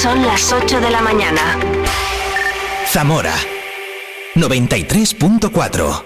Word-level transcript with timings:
Son 0.00 0.22
las 0.26 0.52
8 0.52 0.80
de 0.80 0.90
la 0.90 1.00
mañana. 1.00 1.58
Zamora 2.86 3.34
93.4 4.34 6.02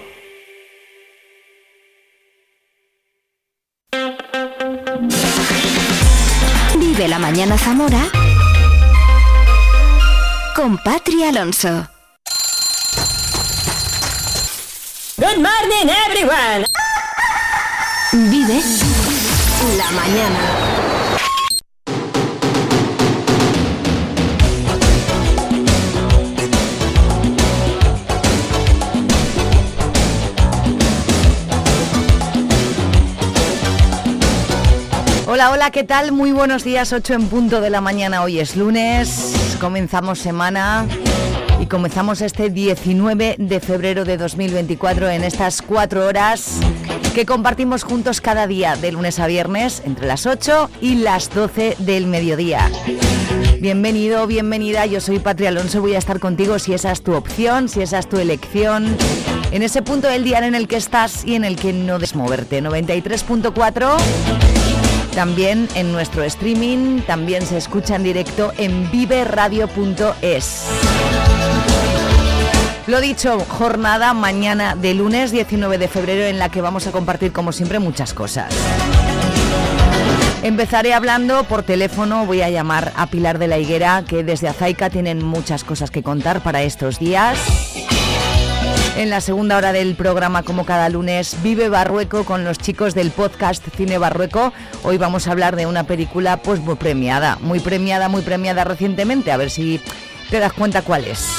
Vive 6.79 7.07
la 7.07 7.19
mañana 7.19 7.57
Zamora 7.57 8.01
con 10.55 10.77
Patri 10.79 11.23
Alonso. 11.23 11.87
Good 15.17 15.37
morning, 15.37 15.89
everyone. 16.07 16.65
Vive 18.11 18.61
la 19.77 19.91
mañana. 19.91 20.56
Hola, 35.37 35.51
hola, 35.51 35.69
¿qué 35.69 35.83
tal? 35.83 36.13
Muy 36.13 36.31
buenos 36.31 36.63
días, 36.63 36.91
8 36.91 37.13
en 37.13 37.27
punto 37.27 37.61
de 37.61 37.69
la 37.69 37.79
mañana. 37.79 38.23
Hoy 38.23 38.39
es 38.39 38.55
lunes, 38.55 39.55
comenzamos 39.61 40.17
semana 40.17 40.87
y 41.61 41.67
comenzamos 41.67 42.21
este 42.21 42.49
19 42.49 43.35
de 43.37 43.59
febrero 43.59 44.03
de 44.03 44.17
2024 44.17 45.09
en 45.09 45.23
estas 45.23 45.61
cuatro 45.61 46.07
horas 46.07 46.57
que 47.13 47.27
compartimos 47.27 47.83
juntos 47.83 48.19
cada 48.19 48.47
día, 48.47 48.77
de 48.77 48.91
lunes 48.91 49.19
a 49.19 49.27
viernes, 49.27 49.83
entre 49.85 50.07
las 50.07 50.25
8 50.25 50.71
y 50.81 50.95
las 50.95 51.29
12 51.29 51.75
del 51.77 52.07
mediodía. 52.07 52.71
Bienvenido, 53.61 54.25
bienvenida, 54.25 54.87
yo 54.87 54.99
soy 55.01 55.19
Patria 55.19 55.49
Alonso, 55.49 55.81
voy 55.81 55.93
a 55.93 55.99
estar 55.99 56.19
contigo 56.19 56.57
si 56.57 56.73
esa 56.73 56.91
es 56.91 57.03
tu 57.03 57.13
opción, 57.13 57.69
si 57.69 57.83
esa 57.83 57.99
es 57.99 58.09
tu 58.09 58.17
elección, 58.17 58.97
en 59.51 59.61
ese 59.61 59.83
punto 59.83 60.07
del 60.07 60.23
día 60.23 60.39
en 60.39 60.55
el 60.55 60.67
que 60.67 60.77
estás 60.77 61.23
y 61.25 61.35
en 61.35 61.43
el 61.43 61.57
que 61.57 61.73
no 61.73 61.99
desmoverte. 61.99 62.63
93.4 62.63 64.56
también 65.17 65.67
en 65.73 65.91
nuestro 65.91 66.21
streaming, 66.21 67.01
también 67.01 67.43
se 67.43 67.57
escucha 67.57 67.95
en 67.95 68.03
directo 68.03 68.53
en 68.59 68.91
viveradio.es. 68.91 70.61
Lo 72.85 73.01
dicho, 73.01 73.39
jornada 73.49 74.13
mañana 74.13 74.75
de 74.75 74.93
lunes 74.93 75.31
19 75.31 75.79
de 75.79 75.87
febrero 75.87 76.27
en 76.27 76.37
la 76.37 76.49
que 76.49 76.61
vamos 76.61 76.85
a 76.85 76.91
compartir 76.91 77.31
como 77.31 77.51
siempre 77.51 77.79
muchas 77.79 78.13
cosas. 78.13 78.53
Empezaré 80.43 80.93
hablando 80.93 81.45
por 81.45 81.63
teléfono, 81.63 82.27
voy 82.27 82.43
a 82.43 82.51
llamar 82.51 82.93
a 82.95 83.07
Pilar 83.07 83.39
de 83.39 83.47
la 83.47 83.57
Higuera, 83.57 84.03
que 84.07 84.23
desde 84.23 84.47
Azaica 84.47 84.91
tienen 84.91 85.25
muchas 85.25 85.63
cosas 85.63 85.89
que 85.89 86.03
contar 86.03 86.43
para 86.43 86.61
estos 86.61 86.99
días. 86.99 87.66
En 88.97 89.11
la 89.11 89.21
segunda 89.21 89.57
hora 89.57 89.73
del 89.73 89.93
programa, 89.93 90.41
como 90.41 90.65
cada 90.65 90.89
lunes, 90.89 91.37
Vive 91.43 91.69
Barrueco 91.69 92.23
con 92.23 92.43
los 92.43 92.57
chicos 92.57 92.95
del 92.95 93.11
podcast 93.11 93.63
Cine 93.75 93.99
Barrueco. 93.99 94.53
Hoy 94.81 94.97
vamos 94.97 95.27
a 95.27 95.33
hablar 95.33 95.55
de 95.55 95.67
una 95.67 95.83
película 95.83 96.37
pues 96.37 96.61
muy 96.61 96.73
premiada, 96.73 97.37
muy 97.39 97.59
premiada, 97.59 98.09
muy 98.09 98.23
premiada 98.23 98.63
recientemente. 98.63 99.31
A 99.31 99.37
ver 99.37 99.51
si 99.51 99.79
te 100.31 100.39
das 100.39 100.51
cuenta 100.51 100.81
cuál 100.81 101.05
es. 101.05 101.29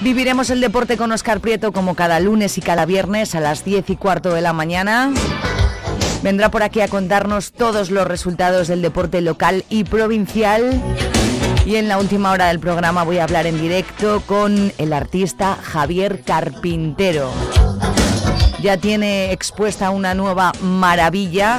Viviremos 0.00 0.48
el 0.48 0.62
deporte 0.62 0.96
con 0.96 1.12
Oscar 1.12 1.40
Prieto 1.40 1.70
como 1.70 1.94
cada 1.94 2.18
lunes 2.18 2.56
y 2.56 2.62
cada 2.62 2.86
viernes 2.86 3.34
a 3.34 3.40
las 3.40 3.66
10 3.66 3.90
y 3.90 3.96
cuarto 3.96 4.32
de 4.32 4.40
la 4.40 4.54
mañana. 4.54 5.12
Vendrá 6.22 6.50
por 6.50 6.62
aquí 6.62 6.80
a 6.80 6.88
contarnos 6.88 7.52
todos 7.52 7.90
los 7.90 8.06
resultados 8.06 8.68
del 8.68 8.80
deporte 8.80 9.20
local 9.20 9.66
y 9.68 9.84
provincial. 9.84 10.80
Y 11.68 11.76
en 11.76 11.86
la 11.86 11.98
última 11.98 12.32
hora 12.32 12.46
del 12.46 12.60
programa 12.60 13.04
voy 13.04 13.18
a 13.18 13.24
hablar 13.24 13.46
en 13.46 13.60
directo 13.60 14.22
con 14.24 14.72
el 14.78 14.90
artista 14.94 15.58
Javier 15.62 16.22
Carpintero. 16.22 17.30
Ya 18.62 18.78
tiene 18.78 19.32
expuesta 19.32 19.90
una 19.90 20.14
nueva 20.14 20.52
maravilla 20.62 21.58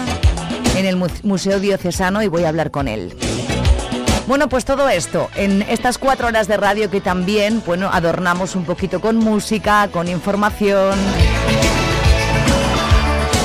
en 0.76 0.88
el 0.88 0.96
Museo 1.22 1.60
Diocesano 1.60 2.24
y 2.24 2.28
voy 2.28 2.46
a 2.46 2.50
hablar 2.50 2.72
con 2.72 2.88
él. 2.88 3.16
Bueno, 4.26 4.50
pues 4.50 4.66
todo 4.66 4.90
esto 4.90 5.30
en 5.36 5.62
estas 5.62 6.00
cuatro 6.00 6.26
horas 6.26 6.48
de 6.48 6.58
radio 6.58 6.90
que 6.90 7.02
también, 7.02 7.62
bueno, 7.64 7.92
adornamos 7.94 8.56
un 8.56 8.66
poquito 8.66 9.02
con 9.02 9.16
música, 9.16 9.90
con 9.92 10.08
información. 10.08 10.98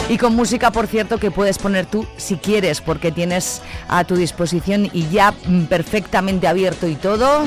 Y 0.08 0.18
con 0.18 0.36
música, 0.36 0.70
por 0.70 0.86
cierto, 0.86 1.18
que 1.18 1.30
puedes 1.30 1.56
poner 1.58 1.86
tú 1.86 2.06
si 2.16 2.36
quieres, 2.36 2.82
porque 2.82 3.10
tienes 3.10 3.62
a 3.88 4.04
tu 4.04 4.16
disposición 4.16 4.90
y 4.92 5.08
ya 5.08 5.32
perfectamente 5.68 6.46
abierto 6.46 6.86
y 6.86 6.94
todo, 6.94 7.44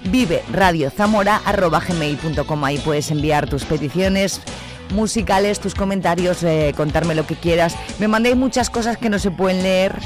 Vive 0.06 0.43
Radio 0.53 0.91
Zamora 0.91 1.43
Ahí 1.44 2.78
puedes 2.78 3.11
enviar 3.11 3.47
tus 3.49 3.65
peticiones 3.65 4.41
musicales, 4.93 5.61
tus 5.61 5.75
comentarios, 5.75 6.43
eh, 6.44 6.73
contarme 6.77 7.15
lo 7.15 7.27
que 7.27 7.34
quieras. 7.34 7.75
Me 7.99 8.09
mandéis 8.09 8.37
muchas 8.37 8.71
cosas 8.71 8.97
que 8.97 9.11
no 9.11 9.19
se 9.19 9.31
pueden 9.31 9.62
leer, 9.62 9.99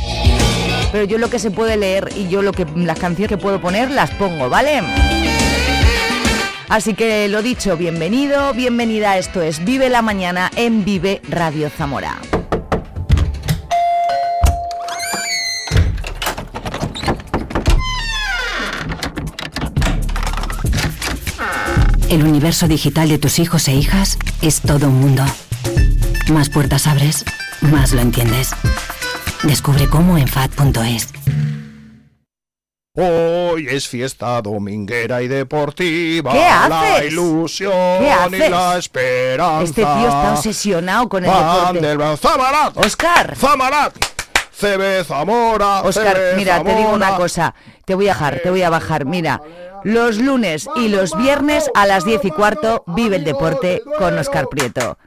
pero 0.92 1.04
yo 1.04 1.18
lo 1.18 1.30
que 1.30 1.38
se 1.38 1.50
puede 1.50 1.76
leer 1.76 2.08
y 2.16 2.28
yo 2.28 2.42
lo 2.42 2.52
que 2.52 2.66
las 2.74 2.98
canciones 2.98 3.28
que 3.28 3.36
puedo 3.36 3.60
poner 3.60 3.90
las 3.90 4.10
pongo, 4.12 4.48
¿vale? 4.48 4.82
Así 6.68 6.92
que 6.92 7.28
lo 7.28 7.40
dicho, 7.40 7.78
bienvenido, 7.78 8.52
bienvenida. 8.52 9.16
Esto 9.16 9.40
es 9.40 9.64
Vive 9.64 9.88
la 9.88 10.02
Mañana 10.02 10.50
en 10.54 10.84
Vive 10.84 11.22
Radio 11.30 11.70
Zamora. 11.70 12.18
El 22.10 22.24
universo 22.24 22.68
digital 22.68 23.08
de 23.08 23.18
tus 23.18 23.38
hijos 23.38 23.66
e 23.68 23.74
hijas 23.74 24.18
es 24.42 24.60
todo 24.60 24.88
un 24.88 25.00
mundo. 25.00 25.24
Más 26.30 26.50
puertas 26.50 26.86
abres, 26.86 27.24
más 27.62 27.92
lo 27.92 28.02
entiendes. 28.02 28.50
Descubre 29.42 29.88
cómo 29.88 30.18
en 30.18 30.28
FAD.es. 30.28 31.17
Hoy 33.00 33.68
es 33.70 33.86
fiesta 33.86 34.42
dominguera 34.42 35.22
y 35.22 35.28
deportiva. 35.28 36.32
¿Qué 36.32 36.44
haces? 36.44 36.70
La 36.70 37.04
ilusión 37.04 37.72
¿Qué 38.00 38.10
haces? 38.10 38.48
y 38.48 38.50
la 38.50 38.76
esperanza. 38.76 39.62
Este 39.62 39.82
tío 39.82 40.08
está 40.08 40.32
obsesionado 40.34 41.08
con 41.08 41.24
el 41.24 41.30
deporte. 41.30 41.80
Del 41.80 42.18
Zamarat. 42.18 42.76
Oscar. 42.76 43.36
Zamarat. 43.36 43.94
CB 44.50 45.04
Zamora. 45.04 45.82
Oscar, 45.82 46.16
CB 46.16 46.36
mira, 46.36 46.64
te 46.64 46.74
digo 46.74 46.90
una 46.90 47.14
cosa. 47.14 47.54
Te 47.84 47.94
voy 47.94 48.08
a 48.08 48.14
bajar, 48.14 48.40
te 48.42 48.50
voy 48.50 48.62
a 48.62 48.70
bajar. 48.70 49.04
Mira, 49.04 49.40
los 49.84 50.18
lunes 50.18 50.68
y 50.74 50.88
los 50.88 51.16
viernes 51.16 51.70
a 51.74 51.86
las 51.86 52.04
10 52.04 52.24
y 52.24 52.30
cuarto 52.32 52.82
vive 52.88 53.14
el 53.14 53.24
deporte 53.24 53.80
con 53.96 54.18
Oscar 54.18 54.48
Prieto. 54.48 54.98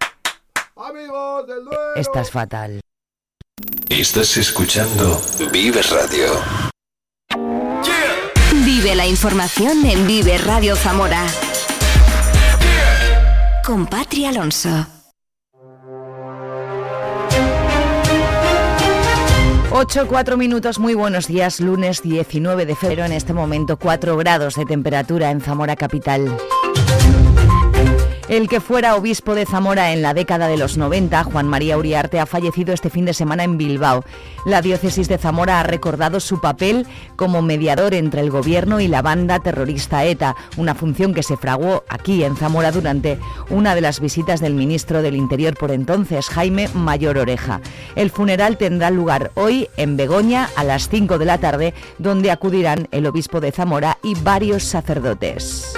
Amigos 0.78 1.46
del 1.46 1.66
Duero. 1.66 1.96
Estás 1.97 2.31
fatal. 2.31 2.79
Estás 3.90 4.38
escuchando 4.38 5.22
Vive 5.52 5.81
Radio. 5.81 6.70
Vive 8.83 8.95
la 8.95 9.05
información 9.05 9.85
en 9.85 10.07
Vive 10.07 10.39
Radio 10.39 10.75
Zamora. 10.75 11.23
Con 13.63 13.85
Patri 13.85 14.25
Alonso. 14.25 14.87
8, 19.69 20.07
4 20.07 20.35
minutos, 20.35 20.79
muy 20.79 20.95
buenos 20.95 21.27
días, 21.27 21.59
lunes 21.59 22.01
19 22.01 22.65
de 22.65 22.75
febrero, 22.75 23.05
en 23.05 23.11
este 23.11 23.33
momento 23.33 23.77
4 23.77 24.17
grados 24.17 24.55
de 24.55 24.65
temperatura 24.65 25.29
en 25.29 25.41
Zamora 25.41 25.75
Capital. 25.75 26.35
El 28.31 28.47
que 28.47 28.61
fuera 28.61 28.95
obispo 28.95 29.35
de 29.35 29.45
Zamora 29.45 29.91
en 29.91 30.01
la 30.01 30.13
década 30.13 30.47
de 30.47 30.55
los 30.55 30.77
90, 30.77 31.25
Juan 31.25 31.49
María 31.49 31.78
Uriarte, 31.78 32.17
ha 32.17 32.25
fallecido 32.25 32.73
este 32.73 32.89
fin 32.89 33.03
de 33.03 33.13
semana 33.13 33.43
en 33.43 33.57
Bilbao. 33.57 34.05
La 34.45 34.61
diócesis 34.61 35.09
de 35.09 35.17
Zamora 35.17 35.59
ha 35.59 35.63
recordado 35.63 36.22
su 36.22 36.39
papel 36.39 36.87
como 37.17 37.41
mediador 37.41 37.93
entre 37.93 38.22
el 38.22 38.31
gobierno 38.31 38.79
y 38.79 38.87
la 38.87 39.01
banda 39.01 39.39
terrorista 39.39 40.05
ETA, 40.05 40.37
una 40.55 40.75
función 40.75 41.13
que 41.13 41.23
se 41.23 41.35
fraguó 41.35 41.83
aquí 41.89 42.23
en 42.23 42.37
Zamora 42.37 42.72
durante 42.72 43.19
una 43.49 43.75
de 43.75 43.81
las 43.81 43.99
visitas 43.99 44.39
del 44.39 44.53
ministro 44.53 45.01
del 45.01 45.17
Interior 45.17 45.55
por 45.55 45.72
entonces, 45.72 46.29
Jaime 46.29 46.69
Mayor 46.73 47.17
Oreja. 47.17 47.59
El 47.97 48.11
funeral 48.11 48.55
tendrá 48.57 48.91
lugar 48.91 49.31
hoy 49.35 49.67
en 49.75 49.97
Begoña 49.97 50.47
a 50.55 50.63
las 50.63 50.87
5 50.87 51.17
de 51.17 51.25
la 51.25 51.37
tarde, 51.39 51.73
donde 51.97 52.31
acudirán 52.31 52.87
el 52.91 53.07
obispo 53.07 53.41
de 53.41 53.51
Zamora 53.51 53.97
y 54.01 54.16
varios 54.16 54.63
sacerdotes. 54.63 55.73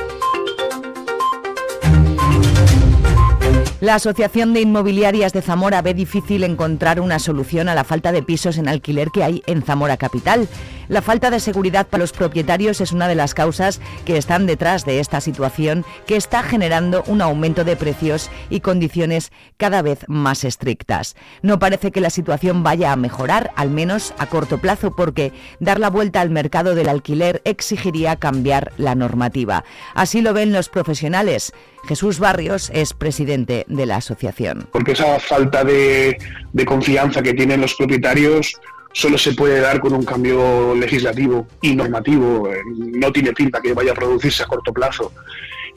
La 3.84 3.96
Asociación 3.96 4.54
de 4.54 4.62
Inmobiliarias 4.62 5.34
de 5.34 5.42
Zamora 5.42 5.82
ve 5.82 5.94
difícil 5.94 6.46
encontrar 6.46 7.02
una 7.02 7.20
solución 7.20 7.68
a 7.68 7.76
la 7.76 7.84
falta 7.84 8.14
de 8.14 8.24
pisos 8.24 8.58
en 8.58 8.70
alquiler 8.70 9.10
que 9.14 9.26
hay 9.26 9.44
en 9.46 9.62
Zamora 9.62 9.98
Capital. 9.98 10.48
La 10.94 11.02
falta 11.02 11.32
de 11.32 11.40
seguridad 11.40 11.88
para 11.88 12.04
los 12.04 12.12
propietarios 12.12 12.80
es 12.80 12.92
una 12.92 13.08
de 13.08 13.16
las 13.16 13.34
causas 13.34 13.82
que 14.06 14.16
están 14.16 14.46
detrás 14.46 14.86
de 14.86 15.00
esta 15.00 15.22
situación 15.22 15.86
que 16.06 16.16
está 16.16 16.44
generando 16.44 17.04
un 17.08 17.24
aumento 17.24 17.64
de 17.64 17.76
precios 17.76 18.30
y 18.52 18.60
condiciones 18.60 19.32
cada 19.58 19.82
vez 19.82 20.06
más 20.08 20.44
estrictas. 20.44 21.16
No 21.42 21.58
parece 21.58 21.92
que 21.92 22.00
la 22.00 22.12
situación 22.12 22.62
vaya 22.62 22.92
a 22.92 22.96
mejorar, 22.96 23.50
al 23.56 23.72
menos 23.72 24.14
a 24.20 24.28
corto 24.28 24.60
plazo, 24.60 24.96
porque 24.96 25.32
dar 25.60 25.80
la 25.80 25.90
vuelta 25.90 26.22
al 26.22 26.30
mercado 26.30 26.76
del 26.76 26.90
alquiler 26.90 27.42
exigiría 27.44 28.18
cambiar 28.18 28.72
la 28.78 28.94
normativa. 28.94 29.64
Así 29.96 30.22
lo 30.22 30.32
ven 30.36 30.54
los 30.54 30.70
profesionales. 30.70 31.54
Jesús 31.88 32.20
Barrios 32.20 32.70
es 32.72 32.94
presidente 32.94 33.66
de 33.68 33.88
la 33.88 33.96
asociación. 33.96 34.70
Porque 34.72 34.92
esa 34.92 35.20
falta 35.20 35.64
de, 35.64 36.20
de 36.54 36.66
confianza 36.66 37.24
que 37.24 37.34
tienen 37.34 37.62
los 37.62 37.74
propietarios 37.74 38.60
solo 38.94 39.18
se 39.18 39.34
puede 39.34 39.60
dar 39.60 39.80
con 39.80 39.94
un 39.94 40.06
cambio 40.06 40.74
legislativo 40.76 41.48
y 41.62 41.76
normativo. 41.76 42.50
Eh, 42.50 42.62
no 42.78 43.12
tiene 43.12 43.34
pinta 43.34 43.60
que 43.60 43.74
vaya 43.74 43.92
a 43.92 43.96
producirse 43.96 44.44
a 44.44 44.46
corto 44.46 44.72
plazo. 44.72 45.12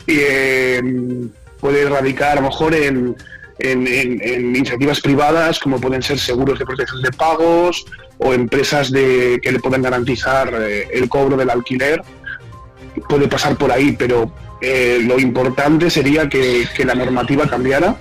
Y, 0.07 0.19
eh, 0.21 0.83
puede 1.59 1.89
radicar 1.89 2.33
a 2.33 2.41
lo 2.41 2.49
mejor 2.49 2.75
en, 2.75 3.17
iniciativas 3.59 5.01
privadas 5.01 5.59
como 5.59 5.81
pueden 5.81 6.03
ser 6.03 6.19
seguros 6.19 6.59
de 6.59 6.67
protección 6.67 7.01
de 7.01 7.11
pagos 7.11 7.87
o 8.19 8.35
empresas 8.35 8.93
de, 8.93 9.41
que 9.43 9.51
le 9.51 9.61
puedan 9.61 9.81
garantizar 9.81 10.53
eh, 10.53 10.89
el 10.93 11.09
cobro 11.09 11.39
del 11.39 11.49
alquiler. 11.49 12.03
Puede 13.09 13.29
pasar 13.29 13.57
por 13.57 13.73
ahí, 13.73 13.97
pero 13.99 14.31
lo 14.61 15.19
importante 15.19 15.91
sería 15.91 16.29
que, 16.29 16.67
que 16.75 16.85
la 16.85 16.95
normativa 16.95 17.47
cambiara, 17.47 17.97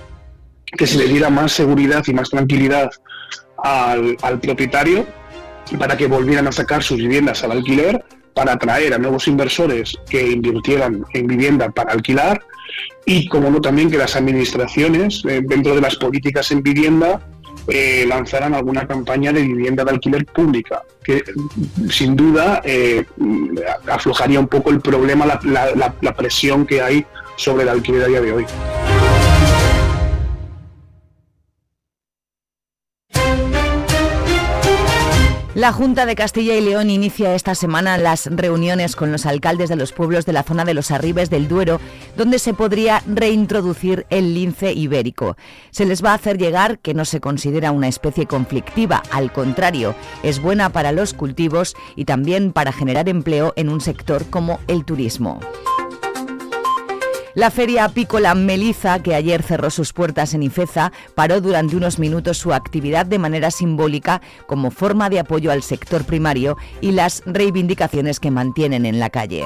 que 0.76 0.86
se 0.86 0.98
le 0.98 1.06
diera 1.06 1.30
más 1.30 1.52
seguridad 1.52 2.02
y 2.06 2.14
más 2.14 2.30
tranquilidad 2.30 2.90
al, 3.58 4.40
propietario 4.40 5.06
para 5.78 5.96
que 5.96 6.06
volvieran 6.06 6.46
a 6.46 6.52
sacar 6.52 6.82
sus 6.82 6.98
viviendas 6.98 7.42
al 7.42 7.52
alquiler, 7.52 8.04
para 8.34 8.52
atraer 8.52 8.94
a 8.94 8.98
nuevos 8.98 9.26
inversores 9.28 9.96
que 10.08 10.30
invirtieran 10.30 11.04
en 11.14 11.26
vivienda 11.26 11.70
para 11.70 11.92
alquilar 11.92 12.42
y, 13.04 13.28
como 13.28 13.50
no, 13.50 13.60
también 13.60 13.90
que 13.90 13.96
las 13.96 14.14
administraciones, 14.16 15.22
eh, 15.28 15.40
dentro 15.42 15.74
de 15.74 15.80
las 15.80 15.96
políticas 15.96 16.50
en 16.50 16.62
vivienda, 16.62 17.20
eh, 17.68 18.04
lanzaran 18.06 18.54
alguna 18.54 18.86
campaña 18.86 19.32
de 19.32 19.42
vivienda 19.42 19.84
de 19.84 19.90
alquiler 19.92 20.26
pública, 20.26 20.82
que 21.02 21.24
sin 21.90 22.14
duda 22.14 22.60
eh, 22.64 23.04
aflojaría 23.90 24.38
un 24.38 24.48
poco 24.48 24.70
el 24.70 24.80
problema, 24.80 25.26
la 25.26 26.14
presión 26.16 26.66
que 26.66 26.82
hay 26.82 27.06
sobre 27.36 27.62
el 27.62 27.70
alquiler 27.70 28.04
a 28.04 28.08
día 28.08 28.20
de 28.20 28.32
hoy. 28.32 28.46
La 35.56 35.72
Junta 35.72 36.04
de 36.04 36.16
Castilla 36.16 36.54
y 36.54 36.60
León 36.60 36.90
inicia 36.90 37.34
esta 37.34 37.54
semana 37.54 37.96
las 37.96 38.26
reuniones 38.26 38.94
con 38.94 39.10
los 39.10 39.24
alcaldes 39.24 39.70
de 39.70 39.76
los 39.76 39.92
pueblos 39.92 40.26
de 40.26 40.34
la 40.34 40.42
zona 40.42 40.66
de 40.66 40.74
los 40.74 40.90
Arribes 40.90 41.30
del 41.30 41.48
Duero, 41.48 41.80
donde 42.14 42.38
se 42.38 42.52
podría 42.52 43.02
reintroducir 43.06 44.04
el 44.10 44.34
lince 44.34 44.74
ibérico. 44.74 45.38
Se 45.70 45.86
les 45.86 46.04
va 46.04 46.10
a 46.10 46.16
hacer 46.16 46.36
llegar 46.36 46.78
que 46.80 46.92
no 46.92 47.06
se 47.06 47.22
considera 47.22 47.72
una 47.72 47.88
especie 47.88 48.26
conflictiva, 48.26 49.02
al 49.10 49.32
contrario, 49.32 49.94
es 50.22 50.42
buena 50.42 50.68
para 50.68 50.92
los 50.92 51.14
cultivos 51.14 51.74
y 51.96 52.04
también 52.04 52.52
para 52.52 52.70
generar 52.70 53.08
empleo 53.08 53.54
en 53.56 53.70
un 53.70 53.80
sector 53.80 54.26
como 54.28 54.60
el 54.68 54.84
turismo. 54.84 55.40
La 57.36 57.50
feria 57.50 57.84
apícola 57.84 58.34
Meliza, 58.34 59.02
que 59.02 59.14
ayer 59.14 59.42
cerró 59.42 59.68
sus 59.68 59.92
puertas 59.92 60.32
en 60.32 60.42
Ifeza, 60.42 60.90
paró 61.14 61.42
durante 61.42 61.76
unos 61.76 61.98
minutos 61.98 62.38
su 62.38 62.54
actividad 62.54 63.04
de 63.04 63.18
manera 63.18 63.50
simbólica 63.50 64.22
como 64.46 64.70
forma 64.70 65.10
de 65.10 65.18
apoyo 65.18 65.52
al 65.52 65.62
sector 65.62 66.04
primario 66.04 66.56
y 66.80 66.92
las 66.92 67.22
reivindicaciones 67.26 68.20
que 68.20 68.30
mantienen 68.30 68.86
en 68.86 68.98
la 68.98 69.10
calle. 69.10 69.44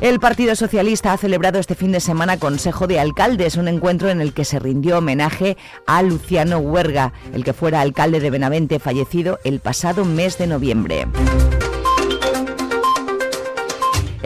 El 0.00 0.20
Partido 0.20 0.54
Socialista 0.54 1.12
ha 1.12 1.16
celebrado 1.16 1.58
este 1.58 1.74
fin 1.74 1.90
de 1.90 1.98
semana 1.98 2.38
Consejo 2.38 2.86
de 2.86 3.00
Alcaldes, 3.00 3.56
un 3.56 3.66
encuentro 3.66 4.08
en 4.08 4.20
el 4.20 4.32
que 4.32 4.44
se 4.44 4.60
rindió 4.60 4.98
homenaje 4.98 5.56
a 5.88 6.02
Luciano 6.02 6.58
Huerga, 6.58 7.14
el 7.34 7.42
que 7.42 7.52
fuera 7.52 7.80
alcalde 7.80 8.20
de 8.20 8.30
Benavente, 8.30 8.78
fallecido 8.78 9.40
el 9.42 9.58
pasado 9.58 10.04
mes 10.04 10.38
de 10.38 10.46
noviembre. 10.46 11.08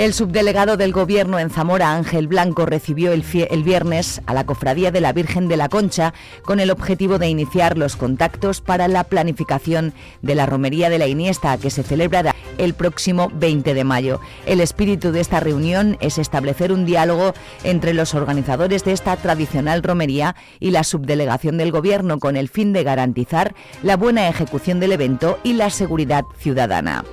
El 0.01 0.15
subdelegado 0.15 0.79
del 0.79 0.93
Gobierno 0.93 1.39
en 1.39 1.51
Zamora, 1.51 1.93
Ángel 1.93 2.27
Blanco, 2.27 2.65
recibió 2.65 3.13
el, 3.13 3.23
viernes 3.63 4.23
a 4.25 4.33
la 4.33 4.47
Cofradía 4.47 4.91
de 4.91 5.03
la 5.03 5.13
Virgen 5.13 5.47
de 5.47 5.59
la 5.59 5.69
Concha 5.69 6.15
con 6.43 6.59
el 6.59 6.71
objetivo 6.71 7.19
de 7.19 7.29
iniciar 7.29 7.77
los 7.77 7.97
contactos 7.97 8.63
para 8.63 8.89
la 8.89 9.05
planificación 9.05 9.93
de 10.23 10.35
la 10.35 10.47
Romería 10.47 10.89
de 10.89 10.99
la 10.99 11.07
Iniesta, 11.07 11.59
que 11.59 11.69
se 11.69 11.83
celebrará 11.83 12.35
el 12.57 12.73
próximo 12.73 13.31
20 13.35 13.75
de 13.75 13.85
mayo. 13.85 14.23
El 14.47 14.63
espíritu 14.63 15.13
de 15.13 15.21
esta 15.21 15.39
reunión 15.39 15.99
es 16.01 16.17
establecer 16.17 16.73
un 16.73 16.87
diálogo 16.87 17.35
entre 17.63 17.93
los 17.93 18.15
organizadores 18.15 18.85
de 18.85 18.93
esta 18.93 19.15
tradicional 19.19 19.83
romería 19.83 20.35
y 20.61 20.71
la 20.71 20.83
subdelegación 20.83 21.59
del 21.59 21.73
Gobierno 21.73 22.19
con 22.21 22.39
el 22.39 22.49
fin 22.49 22.73
de 22.73 22.85
garantizar 22.85 23.55
la 23.83 23.99
buena 23.99 24.31
ejecución 24.31 24.81
del 24.81 24.93
evento 24.93 25.39
y 25.45 25.53
la 25.53 25.69
seguridad 25.69 26.25
ciudadana. 26.39 27.05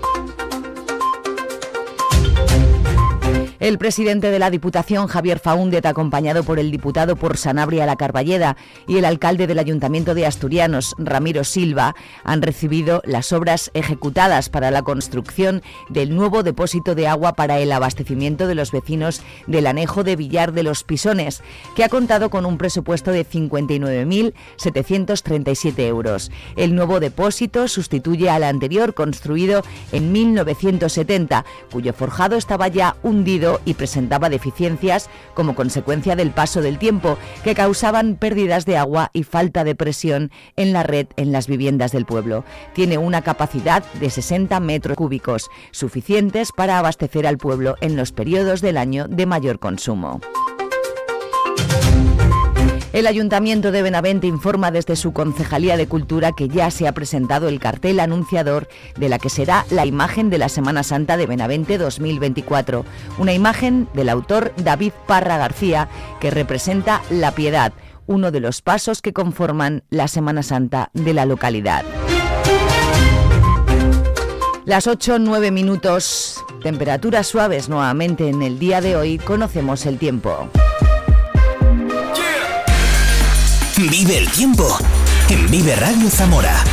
El 3.68 3.80
presidente 3.80 4.32
de 4.32 4.40
la 4.40 4.50
Diputación, 4.50 5.08
Javier 5.08 5.40
Faúndez, 5.40 5.86
acompañado 5.86 6.44
por 6.44 6.58
el 6.58 6.72
diputado 6.72 7.18
por 7.18 7.36
Sanabria 7.36 7.86
La 7.86 7.98
Carballeda 7.98 8.56
y 8.88 8.96
el 8.96 9.04
alcalde 9.04 9.46
del 9.46 9.60
Ayuntamiento 9.60 10.16
de 10.16 10.26
Asturianos, 10.26 10.96
Ramiro 10.98 11.44
Silva, 11.44 11.94
han 12.24 12.42
recibido 12.42 13.02
las 13.04 13.34
obras 13.34 13.70
ejecutadas 13.74 14.48
para 14.48 14.72
la 14.72 14.84
construcción 14.84 15.64
del 15.90 16.16
nuevo 16.16 16.44
depósito 16.44 16.96
de 16.96 17.10
agua 17.10 17.34
para 17.34 17.60
el 17.60 17.74
abastecimiento 17.74 18.48
de 18.48 18.56
los 18.56 18.72
vecinos 18.72 19.22
del 19.48 19.68
anejo 19.68 20.06
de 20.06 20.16
Villar 20.16 20.54
de 20.54 20.64
los 20.64 20.86
Pisones, 20.86 21.44
que 21.76 21.84
ha 21.84 21.90
contado 21.90 22.30
con 22.30 22.46
un 22.46 22.58
presupuesto 22.58 23.12
de 23.12 23.26
59.737 23.26 25.80
euros. 25.80 26.32
El 26.56 26.74
nuevo 26.74 27.02
depósito 27.02 27.68
sustituye 27.68 28.30
al 28.30 28.46
anterior 28.46 28.94
construido 28.94 29.62
en 29.92 30.14
1970, 30.14 31.44
cuyo 31.70 31.92
forjado 31.92 32.38
estaba 32.38 32.70
ya 32.70 32.96
hundido 33.04 33.57
y 33.66 33.74
presentaba 33.74 34.30
deficiencias 34.30 35.10
como 35.34 35.56
consecuencia 35.56 36.16
del 36.16 36.32
paso 36.32 36.62
del 36.62 36.78
tiempo 36.78 37.18
que 37.44 37.56
causaban 37.56 38.16
pérdidas 38.16 38.66
de 38.66 38.78
agua 38.78 39.10
y 39.14 39.24
falta 39.24 39.64
de 39.64 39.76
presión 39.76 40.32
en 40.56 40.74
la 40.74 40.84
red 40.84 41.08
en 41.16 41.32
las 41.32 41.48
viviendas 41.48 41.92
del 41.92 42.06
pueblo. 42.06 42.44
Tiene 42.74 42.98
una 42.98 43.22
capacidad 43.22 43.84
de 43.94 44.10
60 44.10 44.60
metros 44.60 44.98
cúbicos, 44.98 45.50
suficientes 45.72 46.52
para 46.52 46.80
abastecer 46.80 47.28
al 47.28 47.38
pueblo 47.38 47.76
en 47.82 47.96
los 47.96 48.12
periodos 48.12 48.62
del 48.62 48.78
año 48.78 49.08
de 49.08 49.26
mayor 49.26 49.60
consumo. 49.60 50.22
El 52.98 53.06
Ayuntamiento 53.06 53.72
de 53.72 53.84
Benavente 53.84 54.26
informa 54.26 54.72
desde 54.72 54.96
su 54.96 55.14
Concejalía 55.14 55.78
de 55.78 55.88
Cultura 55.88 56.32
que 56.32 56.48
ya 56.48 56.72
se 56.72 56.88
ha 56.88 56.94
presentado 56.94 57.48
el 57.48 57.60
cartel 57.60 58.00
anunciador 58.00 58.68
de 58.98 59.08
la 59.08 59.20
que 59.20 59.30
será 59.30 59.68
la 59.70 59.86
imagen 59.86 60.32
de 60.32 60.40
la 60.40 60.50
Semana 60.50 60.82
Santa 60.82 61.16
de 61.16 61.28
Benavente 61.28 61.78
2024, 61.78 62.86
una 63.20 63.34
imagen 63.34 63.88
del 63.94 64.10
autor 64.10 64.52
David 64.58 64.94
Parra 65.06 65.38
García 65.38 65.90
que 66.20 66.32
representa 66.32 67.04
la 67.12 67.34
piedad, 67.34 67.72
uno 68.08 68.32
de 68.32 68.40
los 68.40 68.64
pasos 68.64 69.04
que 69.04 69.14
conforman 69.14 69.84
la 69.92 70.08
Semana 70.08 70.42
Santa 70.42 70.90
de 70.94 71.14
la 71.14 71.28
localidad. 71.28 71.86
Las 74.66 74.88
8-9 74.88 75.52
minutos, 75.52 76.44
temperaturas 76.64 77.28
suaves 77.28 77.70
nuevamente 77.70 78.28
en 78.28 78.42
el 78.42 78.58
día 78.58 78.82
de 78.82 78.96
hoy, 78.96 79.20
conocemos 79.20 79.86
el 79.86 80.00
tiempo. 80.00 80.50
Vive 83.78 84.18
el 84.18 84.32
tiempo 84.32 84.76
en 85.30 85.52
Vive 85.52 85.76
Radio 85.76 86.10
Zamora. 86.10 86.64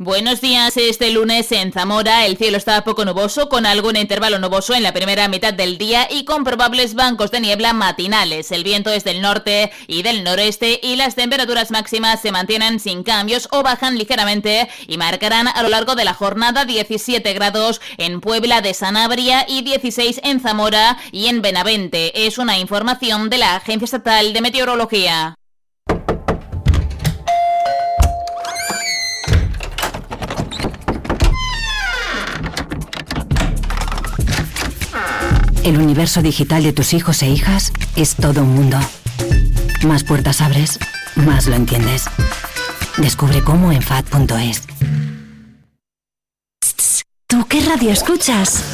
Buenos 0.00 0.40
días, 0.40 0.76
este 0.76 1.10
lunes 1.10 1.50
en 1.50 1.72
Zamora 1.72 2.24
el 2.24 2.36
cielo 2.36 2.56
está 2.56 2.84
poco 2.84 3.04
nuboso, 3.04 3.48
con 3.48 3.66
algún 3.66 3.96
intervalo 3.96 4.38
nuboso 4.38 4.72
en 4.76 4.84
la 4.84 4.92
primera 4.92 5.26
mitad 5.26 5.52
del 5.52 5.76
día 5.76 6.06
y 6.08 6.24
con 6.24 6.44
probables 6.44 6.94
bancos 6.94 7.32
de 7.32 7.40
niebla 7.40 7.72
matinales. 7.72 8.52
El 8.52 8.62
viento 8.62 8.90
es 8.92 9.02
del 9.02 9.20
norte 9.20 9.72
y 9.88 10.04
del 10.04 10.22
noreste 10.22 10.78
y 10.84 10.94
las 10.94 11.16
temperaturas 11.16 11.72
máximas 11.72 12.22
se 12.22 12.30
mantienen 12.30 12.78
sin 12.78 13.02
cambios 13.02 13.48
o 13.50 13.64
bajan 13.64 13.98
ligeramente 13.98 14.68
y 14.86 14.98
marcarán 14.98 15.48
a 15.48 15.64
lo 15.64 15.68
largo 15.68 15.96
de 15.96 16.04
la 16.04 16.14
jornada 16.14 16.64
17 16.64 17.32
grados 17.32 17.80
en 17.96 18.20
Puebla 18.20 18.60
de 18.60 18.74
Sanabria 18.74 19.46
y 19.48 19.62
16 19.62 20.20
en 20.22 20.38
Zamora 20.38 20.96
y 21.10 21.26
en 21.26 21.42
Benavente. 21.42 22.24
Es 22.24 22.38
una 22.38 22.56
información 22.56 23.30
de 23.30 23.38
la 23.38 23.56
Agencia 23.56 23.86
Estatal 23.86 24.32
de 24.32 24.42
Meteorología. 24.42 25.37
El 35.68 35.76
universo 35.76 36.22
digital 36.22 36.62
de 36.62 36.72
tus 36.72 36.94
hijos 36.94 37.20
e 37.20 37.28
hijas 37.28 37.74
es 37.94 38.16
todo 38.16 38.42
un 38.42 38.54
mundo. 38.54 38.78
Más 39.86 40.02
puertas 40.02 40.40
abres, 40.40 40.78
más 41.14 41.46
lo 41.46 41.56
entiendes. 41.56 42.06
Descubre 42.96 43.42
cómo 43.44 43.70
en 43.70 43.82
FAD.es. 43.82 44.62
¿Tú 47.26 47.46
qué 47.46 47.60
radio 47.60 47.90
escuchas? 47.90 48.64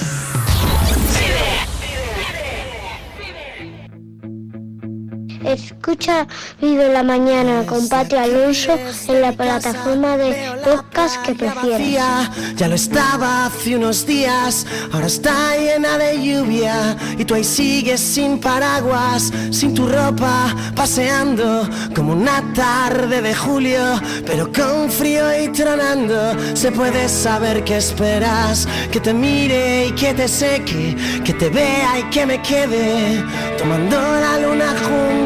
Escucha 5.55 6.27
Vive 6.61 6.93
la 6.93 7.05
Mañana 7.05 7.65
con 7.65 7.89
Patio 7.89 8.19
Alonso 8.19 8.77
en 9.07 9.21
la 9.21 9.31
plataforma 9.33 10.17
de 10.17 10.35
podcast 10.65 11.23
que 11.23 11.35
prefieras. 11.35 12.31
Ya 12.57 12.67
lo 12.67 12.75
estaba 12.75 13.47
hace 13.47 13.77
unos 13.77 14.05
días, 14.05 14.67
ahora 14.93 15.07
está 15.07 15.57
llena 15.57 15.97
de 15.97 16.21
lluvia 16.21 16.97
y 17.17 17.25
tú 17.25 17.35
ahí 17.35 17.45
sigues 17.45 18.01
sin 18.01 18.41
paraguas, 18.41 19.33
sin 19.53 19.75
tu 19.75 19.87
ropa, 19.87 20.53
paseando 20.75 21.69
como 21.95 22.15
una 22.15 22.43
tarde 22.55 23.23
de 23.23 23.35
julio, 23.35 24.01
pero 24.27 24.51
con 24.53 24.91
frío 24.91 25.25
y 25.41 25.49
tronando. 25.49 26.35
Se 26.55 26.73
puede 26.73 27.09
saber 27.09 27.63
qué 27.63 27.77
esperas, 27.77 28.67
que 28.91 28.99
te 28.99 29.15
mire 29.15 29.87
y 29.87 29.93
que 29.93 30.15
te 30.15 30.27
seque, 30.27 30.97
que 31.25 31.33
te 31.33 31.49
vea 31.49 32.01
y 32.01 32.03
que 32.11 32.27
me 32.27 32.43
quede, 32.43 33.23
tomando 33.57 33.97
la 33.97 34.39
luna 34.39 34.75
juntos, 34.83 35.24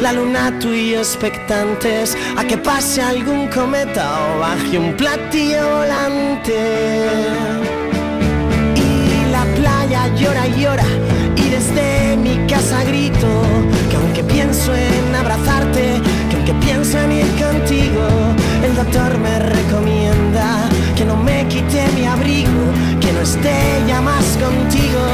la 0.00 0.12
luna 0.12 0.58
tú 0.58 0.72
y 0.72 0.94
expectantes, 0.94 2.16
a 2.36 2.42
que 2.42 2.58
pase 2.58 3.00
algún 3.00 3.46
cometa 3.46 4.34
o 4.34 4.40
baje 4.40 4.76
un 4.76 4.92
platillo 4.96 5.62
volante. 5.78 7.06
Y 8.74 9.30
la 9.30 9.44
playa 9.54 10.08
llora 10.16 10.48
y 10.48 10.60
llora, 10.60 10.84
y 11.36 11.48
desde 11.48 12.16
mi 12.16 12.44
casa 12.48 12.82
grito, 12.84 13.28
que 13.88 13.96
aunque 13.96 14.24
pienso 14.24 14.74
en 14.74 15.14
abrazarte, 15.14 16.00
que 16.28 16.36
aunque 16.36 16.54
pienso 16.54 16.98
en 16.98 17.12
ir 17.12 17.26
contigo, 17.40 18.04
el 18.64 18.74
doctor 18.74 19.16
me 19.18 19.38
recomienda 19.38 20.68
que 20.96 21.04
no 21.04 21.16
me 21.16 21.46
quite 21.46 21.86
mi 21.94 22.04
abrigo, 22.04 22.72
que 23.00 23.12
no 23.12 23.20
esté 23.20 23.58
ya 23.86 24.00
más 24.00 24.24
contigo. 24.42 25.04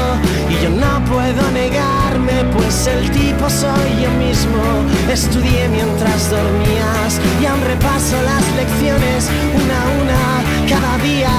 Y 0.49 0.63
yo 0.63 0.69
no 0.71 1.05
puedo 1.05 1.51
negarme, 1.51 2.02
pues 2.55 2.87
el 2.87 3.09
tipo 3.11 3.49
soy 3.49 4.01
yo 4.01 4.11
mismo. 4.11 4.61
Estudié 5.11 5.67
mientras 5.69 6.29
dormías 6.29 7.19
y 7.41 7.45
aún 7.45 7.61
repaso 7.61 8.15
las 8.23 8.43
lecciones 8.55 9.29
una 9.55 9.81
a 9.81 9.87
una 10.01 10.23
cada 10.69 10.97
día. 11.03 11.29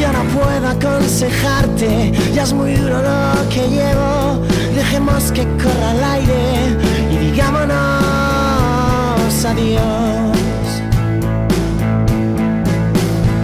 Yo 0.00 0.12
no 0.12 0.24
puedo 0.38 0.68
aconsejarte, 0.68 2.12
ya 2.34 2.42
es 2.42 2.52
muy 2.52 2.74
duro 2.74 3.00
lo 3.02 3.48
que 3.48 3.68
llevo. 3.68 4.40
Dejemos 4.74 5.32
que 5.32 5.44
corra 5.62 5.92
el 5.92 6.04
aire 6.04 6.76
y 7.10 7.16
digámonos 7.30 7.72
adiós. 9.44 10.38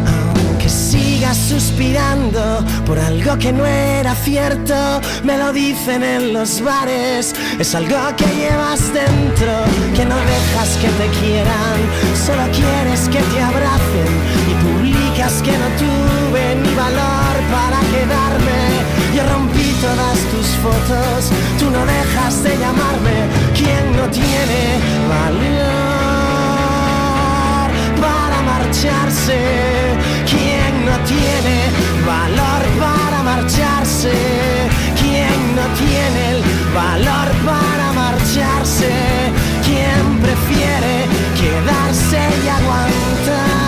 Aunque 0.07 0.69
sigas 0.69 1.37
suspirando 1.37 2.65
por 2.88 2.99
algo 2.99 3.38
que 3.38 3.52
no 3.52 3.66
era 3.66 4.14
cierto, 4.14 4.75
me 5.23 5.37
lo 5.37 5.52
dicen 5.52 6.02
en 6.02 6.33
los 6.33 6.62
bares. 6.62 7.35
Es 7.59 7.75
algo 7.75 7.99
que 8.16 8.25
llevas 8.25 8.80
dentro, 8.95 9.52
que 9.95 10.07
no 10.07 10.16
dejas 10.16 10.71
que 10.80 10.88
te 11.00 11.07
quieran, 11.21 11.78
solo 12.26 12.45
quieres 12.50 13.00
que 13.11 13.21
te 13.21 13.42
abracen 13.42 14.11
y 14.50 14.54
publicas 14.64 15.35
que 15.42 15.52
no 15.52 15.68
tuve 15.83 16.57
ni 16.62 16.75
valor 16.75 17.35
para 17.52 17.78
quedarme. 17.92 18.61
Yo 19.14 19.23
rompí 19.35 19.68
todas 19.83 20.18
tus 20.33 20.47
fotos, 20.64 21.30
tú 21.59 21.71
no 21.71 21.85
dejas 21.85 22.42
de 22.42 22.57
llamarme. 22.57 23.18
¿Quién 23.54 23.85
no 23.99 24.09
tiene 24.09 24.80
valor 25.14 25.68
para 28.00 28.38
marcharse? 28.50 29.38
¿Quién 30.30 30.58
no 30.58 30.58
tiene 31.07 31.57
valor 32.07 32.62
para 32.81 33.23
marcharse? 33.23 34.12
¿Quién 35.00 35.57
no 35.57 35.64
tiene 35.76 36.31
el 36.33 36.43
valor 36.75 37.28
para 37.45 37.93
marcharse? 37.93 38.93
¿Quién 39.64 40.19
prefiere 40.21 41.07
quedarse 41.40 42.21
y 42.45 42.49
aguantar? 42.49 43.59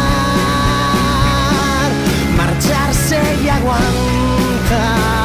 Marcharse 2.37 3.19
y 3.45 3.49
aguantar. 3.49 5.20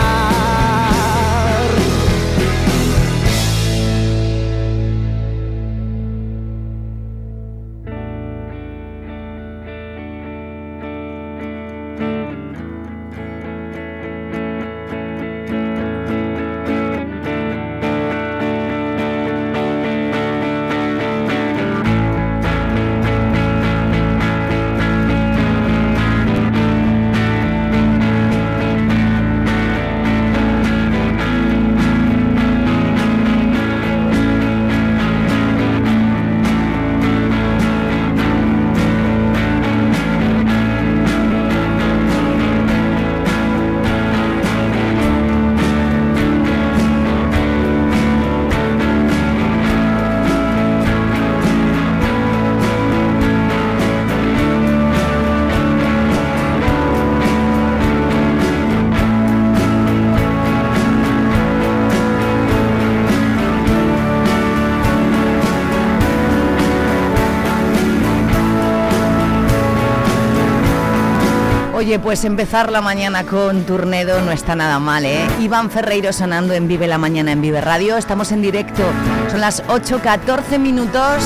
Pues 72.04 72.24
empezar 72.24 72.72
la 72.72 72.82
mañana 72.82 73.24
con 73.26 73.64
Turnedo 73.64 74.22
no 74.22 74.32
está 74.32 74.56
nada 74.56 74.80
mal, 74.80 75.06
¿eh? 75.06 75.26
Iván 75.40 75.72
Ferreiro 75.72 76.14
sonando 76.14 76.54
en 76.54 76.68
Vive 76.68 76.88
la 76.88 76.98
Mañana 76.98 77.32
en 77.32 77.42
Vive 77.42 77.62
Radio. 77.62 77.98
Estamos 77.98 78.32
en 78.32 78.42
directo. 78.42 78.84
Son 79.32 79.42
las 79.42 79.64
8.14 79.66 80.60
minutos. 80.60 81.24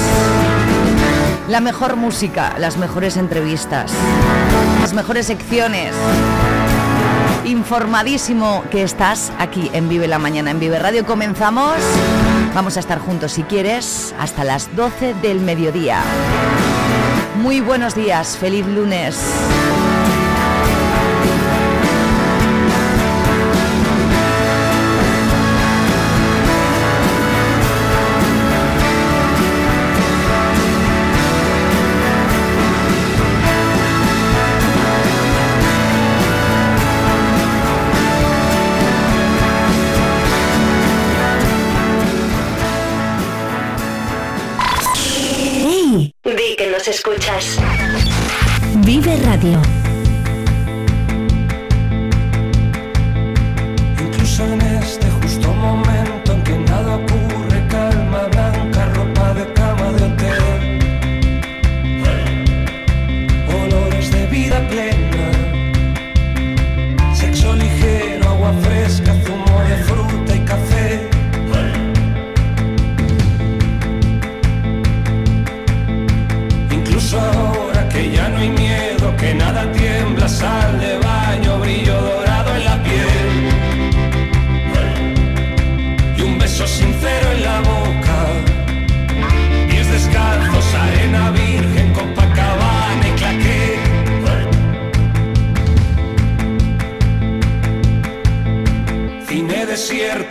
La 1.48 1.60
mejor 1.60 1.96
música, 1.96 2.56
las 2.60 2.78
mejores 2.78 3.18
entrevistas, 3.18 3.92
las 4.82 4.94
mejores 4.94 5.26
secciones. 5.26 5.94
Informadísimo 7.46 8.64
que 8.72 8.84
estás 8.84 9.32
aquí 9.38 9.70
en 9.74 9.90
Vive 9.90 10.08
la 10.08 10.20
Mañana 10.20 10.52
en 10.52 10.60
Vive 10.60 10.80
Radio. 10.80 11.06
Comenzamos. 11.06 11.76
Vamos 12.54 12.78
a 12.78 12.80
estar 12.80 13.00
juntos 13.00 13.34
si 13.34 13.44
quieres 13.44 14.14
hasta 14.20 14.44
las 14.44 14.74
12 14.76 15.16
del 15.16 15.42
mediodía. 15.42 16.02
Muy 17.42 17.60
buenos 17.60 17.96
días, 17.96 18.38
feliz 18.38 18.66
lunes. 18.66 19.18
Escuchas. 47.00 47.58
Vive 48.84 49.16
Radio. 49.24 49.89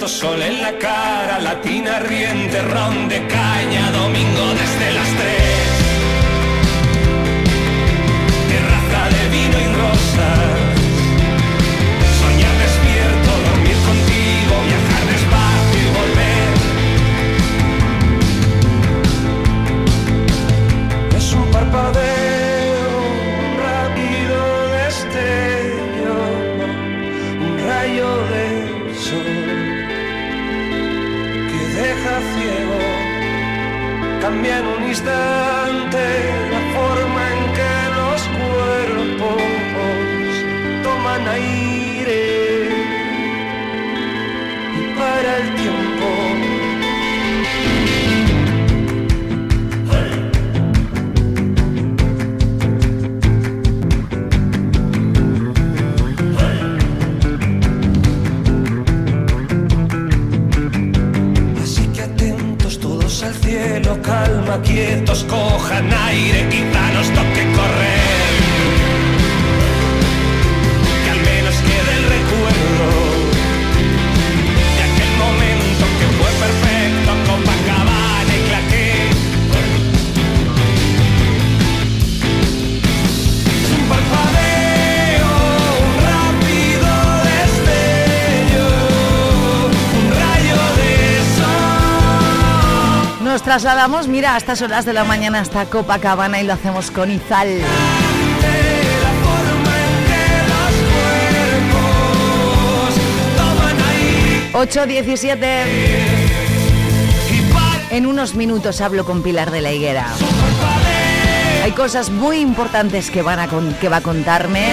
sol 0.09 0.41
en 0.41 0.63
la 0.63 0.73
cara, 0.79 1.39
latina 1.39 1.99
riente, 1.99 2.63
ron 2.63 3.09
de 3.09 3.27
caña, 3.27 3.91
domingo 3.91 4.55
desde 4.55 4.93
las 4.95 5.09
tres. 5.09 5.58
Cambia 34.29 34.59
en 34.59 35.58
calma, 64.03 64.59
quietos, 64.63 65.25
cojan 65.25 65.93
aire, 65.93 66.49
quizá 66.49 66.91
nos 66.95 67.11
Nos 93.29 93.43
trasladamos, 93.43 94.09
mira, 94.09 94.35
a 94.35 94.39
estas 94.39 94.63
horas 94.63 94.87
de 94.87 94.95
la 94.95 95.05
mañana 95.05 95.41
hasta 95.41 95.67
Copacabana 95.67 96.41
y 96.41 96.45
lo 96.45 96.55
hacemos 96.55 96.91
con 96.91 97.11
Izal. 97.11 97.61
8.17 104.55 105.47
En 107.91 108.07
unos 108.07 108.35
minutos 108.35 108.81
hablo 108.81 109.05
con 109.05 109.23
Pilar 109.23 109.51
de 109.51 109.61
la 109.61 109.73
Higuera. 109.73 110.07
Hay 111.65 111.73
cosas 111.73 112.09
muy 112.09 112.39
importantes 112.39 113.11
que, 113.11 113.21
van 113.21 113.41
a 113.41 113.49
que 113.79 113.91
va 113.91 113.99
a 113.99 114.01
contarme. 114.01 114.65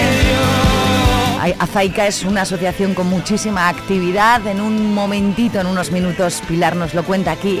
Azaica 1.58 2.06
es 2.06 2.24
una 2.24 2.40
asociación 2.40 2.94
con 2.94 3.06
muchísima 3.08 3.68
actividad. 3.68 4.46
En 4.46 4.62
un 4.62 4.94
momentito, 4.94 5.60
en 5.60 5.66
unos 5.66 5.92
minutos, 5.92 6.42
Pilar 6.48 6.74
nos 6.74 6.94
lo 6.94 7.04
cuenta 7.04 7.32
aquí. 7.32 7.60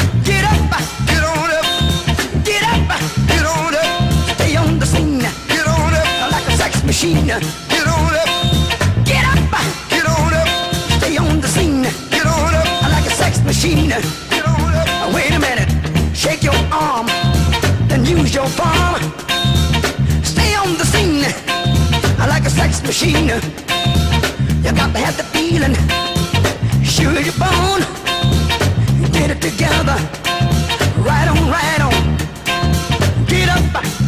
machine. 6.91 7.25
Get 7.25 7.87
on 7.87 8.13
up. 8.21 8.29
Get 9.05 9.23
up, 9.23 9.39
get 9.89 10.05
on 10.05 10.33
up. 10.33 10.47
Stay 10.99 11.15
on 11.15 11.39
the 11.39 11.47
scene. 11.47 11.83
Get 12.11 12.25
on 12.25 12.53
up. 12.53 12.67
I 12.83 12.87
like 12.91 13.05
a 13.05 13.15
sex 13.15 13.41
machine. 13.45 13.91
Get 14.29 14.45
on 14.45 14.73
up. 14.75 15.15
Wait 15.15 15.31
a 15.31 15.39
minute. 15.39 15.71
Shake 16.13 16.43
your 16.43 16.59
arm. 16.69 17.07
Then 17.87 18.03
use 18.03 18.35
your 18.35 18.49
palm. 18.59 18.99
Stay 20.21 20.53
on 20.53 20.77
the 20.81 20.85
scene. 20.93 21.23
I 22.19 22.25
like 22.27 22.43
a 22.43 22.49
sex 22.49 22.83
machine. 22.83 23.29
You 24.63 24.71
got 24.81 24.91
to 24.91 24.99
have 24.99 25.15
the 25.15 25.27
feeling. 25.31 25.75
Sure 26.83 27.17
your 27.27 27.37
bone. 27.39 27.83
Get 29.13 29.31
it 29.31 29.41
together. 29.41 29.97
Right 31.07 31.27
on, 31.31 31.39
right 31.57 31.81
on. 31.87 32.03
Get 33.27 33.47
up, 33.47 34.00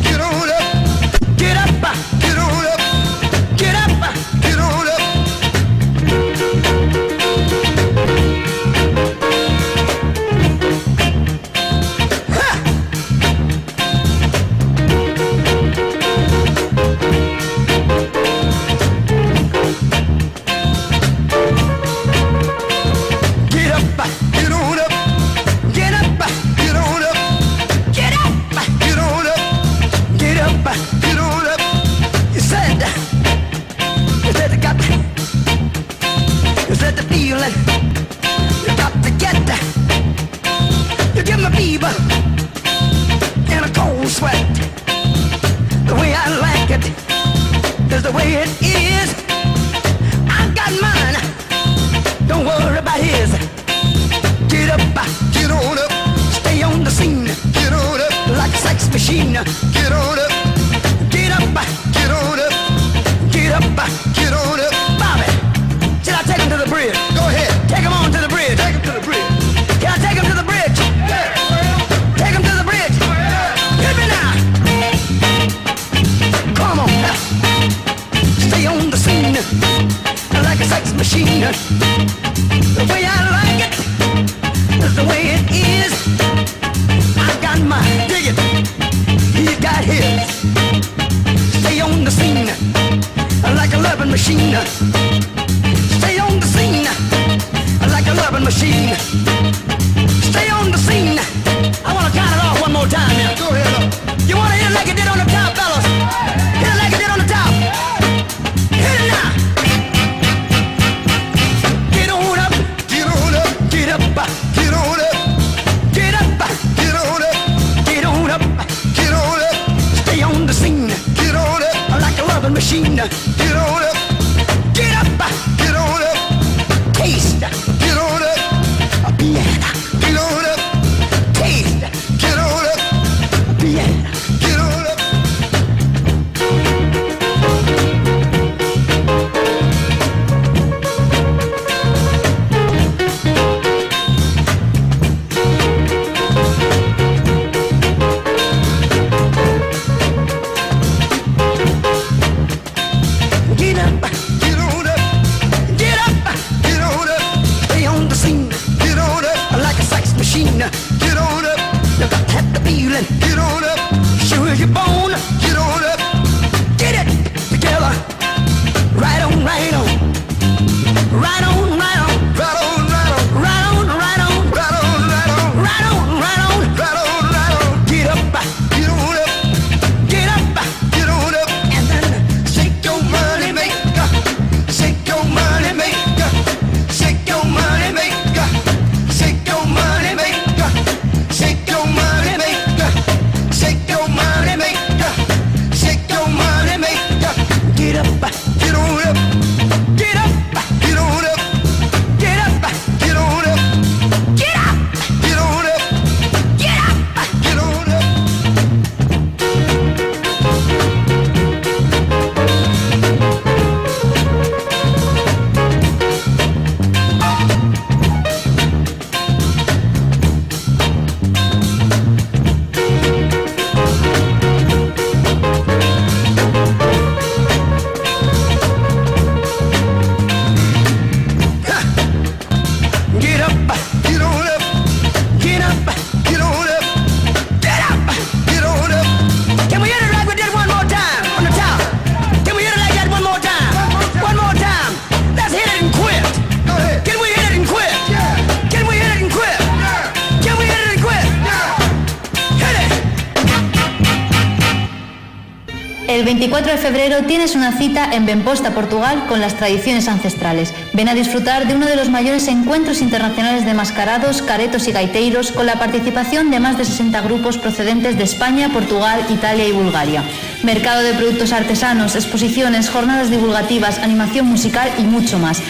El 256.23 256.27
24 256.27 256.71
de 256.71 256.77
febrero 256.77 257.17
tienes 257.27 257.53
una 257.53 257.77
cita 257.77 258.13
en 258.13 258.25
Benposta, 258.25 258.73
Portugal, 258.73 259.25
con 259.27 259.41
las 259.41 259.57
tradiciones 259.57 260.07
ancestrales. 260.07 260.73
Ven 260.93 261.09
a 261.09 261.13
disfrutar 261.13 261.67
de 261.67 261.75
uno 261.75 261.85
de 261.85 261.97
los 261.97 262.09
mayores 262.09 262.47
encuentros 262.47 263.01
internacionales 263.01 263.65
de 263.65 263.73
mascarados, 263.73 264.41
caretos 264.41 264.87
y 264.87 264.93
gaiteiros, 264.93 265.51
con 265.51 265.65
la 265.65 265.79
participación 265.79 266.49
de 266.49 266.61
más 266.61 266.77
de 266.77 266.85
60 266.85 267.19
grupos 267.23 267.57
procedentes 267.57 268.17
de 268.17 268.23
España, 268.23 268.69
Portugal, 268.69 269.19
Italia 269.31 269.67
y 269.67 269.73
Bulgaria. 269.73 270.23
Mercado 270.63 271.03
de 271.03 271.11
productos 271.11 271.51
artesanos, 271.51 272.15
exposiciones, 272.15 272.89
jornadas 272.89 273.29
divulgativas, 273.29 273.99
animación 273.99 274.45
musical 274.45 274.89
y 274.97 275.01
mucho 275.01 275.39
más. 275.39 275.61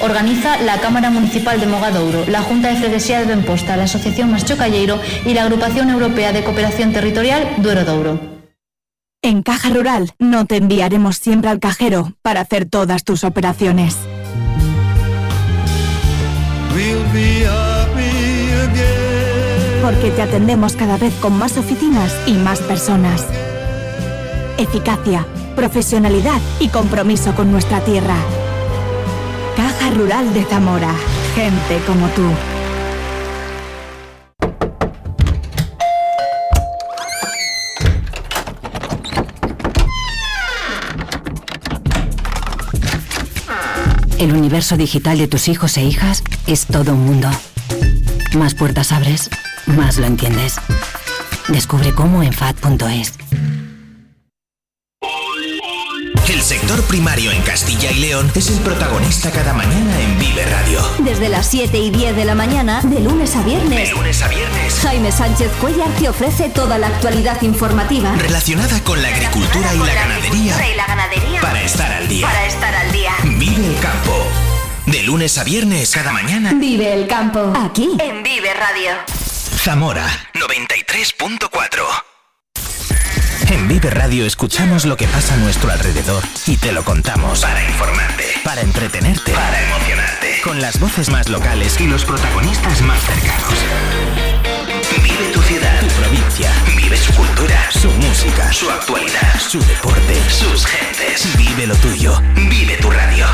Organiza 0.00 0.60
la 0.62 0.78
Cámara 0.80 1.10
Municipal 1.10 1.60
de 1.60 1.68
Mogadouro, 1.68 2.24
la 2.26 2.42
Junta 2.42 2.66
de 2.66 2.80
Freguesía 2.80 3.20
de 3.20 3.26
Benposta, 3.26 3.76
la 3.76 3.84
Asociación 3.84 4.32
Mascho 4.32 4.56
Calleiro 4.56 5.00
y 5.24 5.34
la 5.34 5.44
Agrupación 5.44 5.88
Europea 5.88 6.32
de 6.32 6.42
Cooperación 6.42 6.92
Territorial 6.92 7.48
Duero 7.58 7.84
Douro. 7.84 8.29
En 9.22 9.42
Caja 9.42 9.68
Rural 9.68 10.14
no 10.18 10.46
te 10.46 10.56
enviaremos 10.56 11.18
siempre 11.18 11.50
al 11.50 11.60
cajero 11.60 12.14
para 12.22 12.40
hacer 12.40 12.64
todas 12.64 13.04
tus 13.04 13.22
operaciones. 13.22 13.98
Porque 19.82 20.10
te 20.10 20.22
atendemos 20.22 20.74
cada 20.74 20.96
vez 20.96 21.12
con 21.20 21.36
más 21.36 21.58
oficinas 21.58 22.14
y 22.26 22.32
más 22.32 22.60
personas. 22.60 23.26
Eficacia, 24.56 25.26
profesionalidad 25.54 26.40
y 26.58 26.68
compromiso 26.68 27.34
con 27.34 27.52
nuestra 27.52 27.80
tierra. 27.80 28.16
Caja 29.54 29.90
Rural 29.90 30.32
de 30.32 30.44
Zamora. 30.44 30.94
Gente 31.34 31.78
como 31.86 32.06
tú. 32.08 32.22
El 44.20 44.34
universo 44.34 44.76
digital 44.76 45.16
de 45.16 45.28
tus 45.28 45.48
hijos 45.48 45.78
e 45.78 45.82
hijas 45.82 46.22
es 46.46 46.66
todo 46.66 46.92
un 46.92 47.06
mundo. 47.06 47.30
Más 48.36 48.54
puertas 48.54 48.92
abres, 48.92 49.30
más 49.64 49.96
lo 49.96 50.04
entiendes. 50.04 50.56
Descubre 51.48 51.94
cómo 51.94 52.22
en 52.22 52.34
FAD.es. 52.34 53.19
El 56.30 56.42
sector 56.42 56.80
primario 56.84 57.32
en 57.32 57.42
Castilla 57.42 57.90
y 57.90 57.98
León 57.98 58.30
es 58.36 58.50
el 58.50 58.60
protagonista 58.60 59.32
cada 59.32 59.52
mañana 59.52 60.00
en 60.00 60.16
Vive 60.16 60.46
Radio. 60.46 60.80
Desde 61.00 61.28
las 61.28 61.50
7 61.50 61.76
y 61.76 61.90
10 61.90 62.14
de 62.14 62.24
la 62.24 62.36
mañana, 62.36 62.82
de 62.82 63.00
lunes 63.00 63.34
a 63.34 63.42
viernes. 63.42 63.88
De 63.88 63.96
lunes 63.96 64.22
a 64.22 64.28
viernes. 64.28 64.78
Jaime 64.80 65.10
Sánchez 65.10 65.50
Cuellar 65.60 65.88
te 65.98 66.08
ofrece 66.08 66.48
toda 66.48 66.78
la 66.78 66.86
actualidad 66.86 67.42
informativa. 67.42 68.14
Relacionada 68.16 68.78
con 68.84 69.02
la 69.02 69.08
agricultura 69.08 69.74
y 69.74 69.78
la 69.78 69.92
ganadería. 69.92 70.70
y 70.72 70.76
la 70.76 70.86
ganadería. 70.86 71.40
Para 71.40 71.62
estar 71.64 71.90
al 71.90 72.06
día. 72.06 72.28
Para 72.28 72.46
estar 72.46 72.74
al 72.76 72.92
día. 72.92 73.12
Vive 73.24 73.66
el 73.66 73.80
campo. 73.80 74.24
De 74.86 75.02
lunes 75.02 75.36
a 75.36 75.42
viernes 75.42 75.90
cada 75.90 76.12
mañana. 76.12 76.52
Vive 76.54 76.92
el 76.92 77.08
campo. 77.08 77.52
Aquí. 77.56 77.88
En 77.98 78.22
Vive 78.22 78.54
Radio. 78.54 78.92
Zamora 79.64 80.06
93.4. 80.34 82.09
En 83.50 83.66
Vive 83.66 83.90
Radio 83.90 84.26
escuchamos 84.26 84.84
lo 84.84 84.96
que 84.96 85.08
pasa 85.08 85.34
a 85.34 85.36
nuestro 85.38 85.72
alrededor 85.72 86.22
y 86.46 86.56
te 86.56 86.70
lo 86.70 86.84
contamos. 86.84 87.40
Para 87.40 87.64
informarte, 87.64 88.24
para 88.44 88.60
entretenerte, 88.60 89.32
para 89.32 89.62
emocionarte. 89.64 90.40
Con 90.44 90.60
las 90.60 90.78
voces 90.78 91.10
más 91.10 91.28
locales 91.28 91.80
y 91.80 91.88
los 91.88 92.04
protagonistas 92.04 92.80
más 92.82 93.00
cercanos. 93.02 93.54
Vive 95.02 95.32
tu 95.32 95.42
ciudad, 95.42 95.80
tu 95.80 95.88
provincia. 95.88 96.52
Vive 96.76 96.96
su 96.96 97.12
cultura, 97.12 97.70
su 97.72 97.90
música, 97.90 98.52
su 98.52 98.70
actualidad, 98.70 99.40
su 99.40 99.58
deporte, 99.66 100.14
sus 100.30 100.64
gentes. 100.66 101.36
Vive 101.36 101.66
lo 101.66 101.74
tuyo. 101.76 102.22
Vive 102.36 102.76
tu 102.76 102.88
radio. 102.88 103.26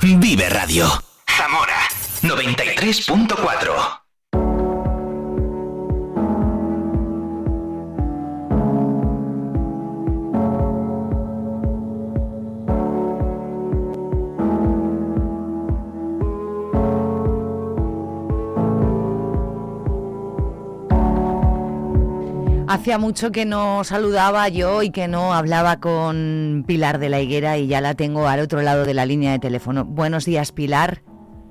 Vive 0.00 0.48
Radio. 0.48 1.02
Zamora 1.36 1.76
93.4. 2.22 3.99
Hacía 22.80 22.96
mucho 22.96 23.30
que 23.30 23.44
no 23.44 23.84
saludaba 23.84 24.48
yo 24.48 24.82
y 24.82 24.88
que 24.88 25.06
no 25.06 25.34
hablaba 25.34 25.80
con 25.80 26.64
Pilar 26.66 26.98
de 26.98 27.10
la 27.10 27.20
Higuera 27.20 27.58
y 27.58 27.66
ya 27.66 27.82
la 27.82 27.92
tengo 27.92 28.26
al 28.26 28.40
otro 28.40 28.62
lado 28.62 28.86
de 28.86 28.94
la 28.94 29.04
línea 29.04 29.32
de 29.32 29.38
teléfono. 29.38 29.84
Buenos 29.84 30.24
días, 30.24 30.50
Pilar. 30.50 31.02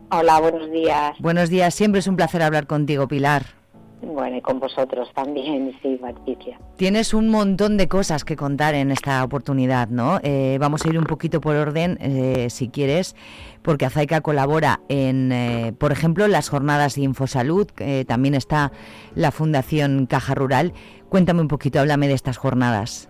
Hola, 0.09 0.39
buenos 0.39 0.71
días. 0.71 1.15
Buenos 1.19 1.51
días, 1.51 1.75
siempre 1.75 1.99
es 1.99 2.07
un 2.07 2.15
placer 2.15 2.41
hablar 2.41 2.65
contigo, 2.65 3.07
Pilar. 3.07 3.59
Bueno, 4.01 4.37
y 4.37 4.41
con 4.41 4.59
vosotros 4.59 5.09
también, 5.13 5.75
sí, 5.83 5.99
Patricia. 6.01 6.59
Tienes 6.77 7.13
un 7.13 7.29
montón 7.29 7.77
de 7.77 7.87
cosas 7.87 8.23
que 8.23 8.35
contar 8.35 8.73
en 8.73 8.91
esta 8.91 9.23
oportunidad, 9.23 9.89
¿no? 9.89 10.19
Eh, 10.23 10.57
vamos 10.59 10.85
a 10.85 10.89
ir 10.89 10.97
un 10.97 11.03
poquito 11.03 11.41
por 11.41 11.55
orden, 11.55 11.97
eh, 11.99 12.49
si 12.49 12.69
quieres, 12.69 13.15
porque 13.61 13.85
Azaica 13.85 14.21
colabora 14.21 14.79
en, 14.87 15.31
eh, 15.31 15.73
por 15.77 15.91
ejemplo, 15.91 16.27
las 16.27 16.47
jornadas 16.49 16.95
de 16.95 17.01
Infosalud, 17.01 17.67
también 18.07 18.35
está 18.35 18.71
la 19.15 19.31
Fundación 19.31 20.05
Caja 20.05 20.33
Rural. 20.33 20.73
Cuéntame 21.10 21.41
un 21.41 21.48
poquito, 21.48 21.80
háblame 21.80 22.08
de 22.08 22.13
estas 22.13 22.38
jornadas. 22.38 23.10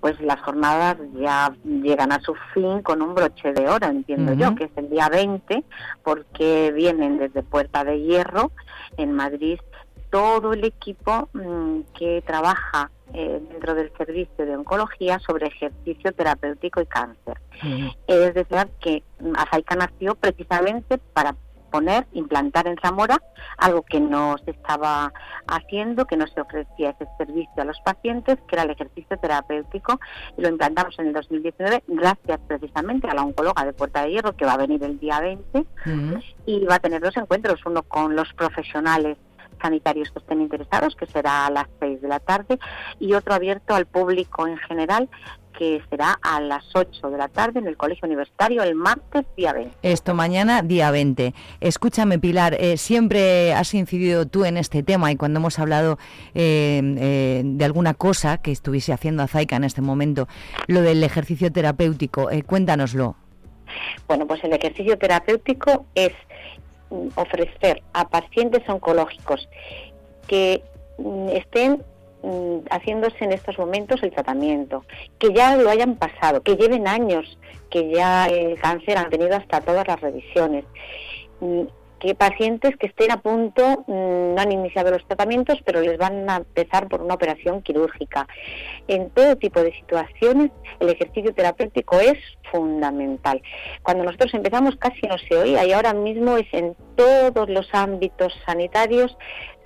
Pues 0.00 0.18
las 0.20 0.40
jornadas 0.40 0.96
ya 1.14 1.54
llegan 1.64 2.12
a 2.12 2.20
su 2.20 2.34
fin 2.54 2.82
con 2.82 3.02
un 3.02 3.14
broche 3.14 3.52
de 3.52 3.68
oro, 3.68 3.86
entiendo 3.86 4.32
yo, 4.34 4.54
que 4.54 4.64
es 4.64 4.70
el 4.76 4.88
día 4.88 5.08
20, 5.08 5.64
porque 6.02 6.72
vienen 6.74 7.18
desde 7.18 7.42
Puerta 7.42 7.84
de 7.84 8.00
Hierro, 8.00 8.52
en 8.96 9.12
Madrid, 9.12 9.58
todo 10.10 10.52
el 10.52 10.64
equipo 10.64 11.28
mm, 11.32 11.80
que 11.98 12.22
trabaja 12.26 12.90
eh, 13.12 13.40
dentro 13.50 13.74
del 13.74 13.92
servicio 13.96 14.46
de 14.46 14.56
oncología 14.56 15.18
sobre 15.20 15.46
ejercicio 15.46 16.12
terapéutico 16.12 16.80
y 16.80 16.86
cáncer. 16.86 17.40
Es 18.06 18.34
decir, 18.34 18.68
que 18.80 19.02
Azaica 19.36 19.76
nació 19.76 20.14
precisamente 20.14 20.98
para 20.98 21.34
poner, 21.76 22.06
implantar 22.12 22.66
en 22.68 22.76
Zamora 22.80 23.20
algo 23.58 23.82
que 23.82 24.00
no 24.00 24.36
se 24.44 24.52
estaba 24.52 25.12
haciendo, 25.46 26.06
que 26.06 26.16
no 26.16 26.26
se 26.26 26.40
ofrecía 26.40 26.90
ese 26.90 27.06
servicio 27.18 27.62
a 27.62 27.66
los 27.66 27.78
pacientes, 27.80 28.38
que 28.48 28.56
era 28.56 28.62
el 28.62 28.70
ejercicio 28.70 29.18
terapéutico, 29.18 30.00
y 30.38 30.40
lo 30.40 30.48
implantamos 30.48 30.98
en 30.98 31.08
el 31.08 31.12
2019 31.12 31.84
gracias 31.86 32.40
precisamente 32.48 33.08
a 33.08 33.14
la 33.14 33.22
oncóloga 33.22 33.66
de 33.66 33.74
Puerta 33.74 34.02
de 34.02 34.12
Hierro, 34.12 34.34
que 34.34 34.46
va 34.46 34.54
a 34.54 34.56
venir 34.56 34.82
el 34.84 34.98
día 34.98 35.20
20, 35.20 35.66
y 36.46 36.64
va 36.64 36.76
a 36.76 36.78
tener 36.78 37.02
dos 37.02 37.16
encuentros, 37.18 37.60
uno 37.66 37.82
con 37.82 38.16
los 38.16 38.32
profesionales 38.32 39.18
sanitarios 39.60 40.10
que 40.10 40.18
estén 40.18 40.40
interesados, 40.40 40.96
que 40.96 41.06
será 41.06 41.46
a 41.46 41.50
las 41.50 41.66
6 41.80 42.00
de 42.00 42.08
la 42.08 42.20
tarde, 42.20 42.58
y 42.98 43.12
otro 43.12 43.34
abierto 43.34 43.74
al 43.74 43.86
público 43.86 44.46
en 44.46 44.56
general, 44.58 45.10
que 45.56 45.82
será 45.90 46.18
a 46.22 46.40
las 46.40 46.64
8 46.74 47.10
de 47.10 47.18
la 47.18 47.28
tarde 47.28 47.58
en 47.58 47.66
el 47.66 47.76
Colegio 47.76 48.06
Universitario 48.06 48.62
el 48.62 48.74
martes 48.74 49.24
día 49.36 49.52
20. 49.52 49.76
Esto 49.82 50.14
mañana 50.14 50.62
día 50.62 50.90
20. 50.90 51.34
Escúchame 51.60 52.18
Pilar, 52.18 52.54
eh, 52.54 52.76
siempre 52.76 53.54
has 53.54 53.74
incidido 53.74 54.26
tú 54.26 54.44
en 54.44 54.56
este 54.56 54.82
tema 54.82 55.10
y 55.10 55.16
cuando 55.16 55.40
hemos 55.40 55.58
hablado 55.58 55.98
eh, 56.34 56.80
eh, 56.98 57.42
de 57.44 57.64
alguna 57.64 57.94
cosa 57.94 58.38
que 58.38 58.52
estuviese 58.52 58.92
haciendo 58.92 59.22
Azaica 59.22 59.56
en 59.56 59.64
este 59.64 59.80
momento, 59.80 60.28
lo 60.66 60.82
del 60.82 61.02
ejercicio 61.02 61.50
terapéutico, 61.50 62.28
cuéntanoslo. 62.46 63.16
Bueno, 64.06 64.26
pues 64.26 64.42
el 64.44 64.52
ejercicio 64.52 64.96
terapéutico 64.98 65.86
es 65.94 66.12
mm, 66.90 67.08
ofrecer 67.14 67.82
a 67.92 68.08
pacientes 68.08 68.68
oncológicos 68.68 69.48
que 70.26 70.62
mm, 70.98 71.28
estén 71.30 71.82
haciéndose 72.70 73.24
en 73.24 73.32
estos 73.32 73.58
momentos 73.58 74.02
el 74.02 74.10
tratamiento, 74.10 74.84
que 75.18 75.32
ya 75.32 75.56
lo 75.56 75.70
hayan 75.70 75.96
pasado, 75.96 76.42
que 76.42 76.56
lleven 76.56 76.88
años, 76.88 77.38
que 77.70 77.90
ya 77.90 78.26
el 78.26 78.58
cáncer 78.58 78.98
han 78.98 79.10
tenido 79.10 79.36
hasta 79.36 79.60
todas 79.60 79.86
las 79.86 80.00
revisiones, 80.00 80.64
mm, 81.40 81.62
que 81.98 82.14
pacientes 82.14 82.76
que 82.76 82.88
estén 82.88 83.10
a 83.10 83.22
punto 83.22 83.84
mm, 83.86 84.34
no 84.34 84.36
han 84.38 84.52
iniciado 84.52 84.90
los 84.90 85.06
tratamientos, 85.06 85.58
pero 85.64 85.80
les 85.80 85.96
van 85.96 86.28
a 86.28 86.36
empezar 86.36 86.88
por 86.88 87.00
una 87.00 87.14
operación 87.14 87.62
quirúrgica. 87.62 88.28
En 88.86 89.10
todo 89.10 89.36
tipo 89.36 89.62
de 89.62 89.72
situaciones, 89.72 90.50
el 90.80 90.90
ejercicio 90.90 91.32
terapéutico 91.32 91.98
es 91.98 92.18
fundamental. 92.52 93.40
Cuando 93.82 94.04
nosotros 94.04 94.34
empezamos 94.34 94.76
casi 94.76 95.06
no 95.06 95.16
se 95.18 95.36
oía 95.36 95.64
y 95.64 95.72
ahora 95.72 95.94
mismo 95.94 96.36
es 96.36 96.46
en 96.52 96.76
todos 96.96 97.48
los 97.48 97.68
ámbitos 97.72 98.32
sanitarios 98.44 99.16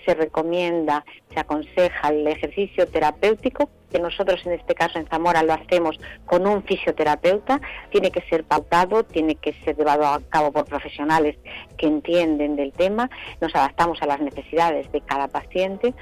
se 0.05 0.15
recomienda, 0.15 1.05
se 1.33 1.41
aconseja 1.41 2.09
el 2.09 2.27
ejercicio 2.27 2.87
terapéutico, 2.87 3.71
que 3.91 3.99
nosotros 3.99 4.41
en 4.47 4.53
este 4.53 4.75
caso 4.75 4.99
en 4.99 5.07
Zamora 5.07 5.43
lo 5.43 5.53
hacemos 5.53 5.99
con 6.27 6.47
un 6.47 6.63
fisioterapeuta, 6.63 7.61
tiene 7.91 8.11
que 8.11 8.23
ser 8.23 8.45
pautado, 8.45 9.05
tiene 9.05 9.35
que 9.35 9.53
ser 9.65 9.77
llevado 9.77 10.07
a 10.07 10.21
cabo 10.29 10.53
por 10.53 10.65
profesionales 10.65 11.37
que 11.77 11.87
entienden 11.87 12.57
del 12.57 12.73
tema, 12.73 13.11
nos 13.41 13.55
adaptamos 13.55 14.01
a 14.03 14.07
las 14.07 14.21
necesidades 14.21 14.91
de 14.93 15.01
cada 15.01 15.29
paciente 15.29 15.95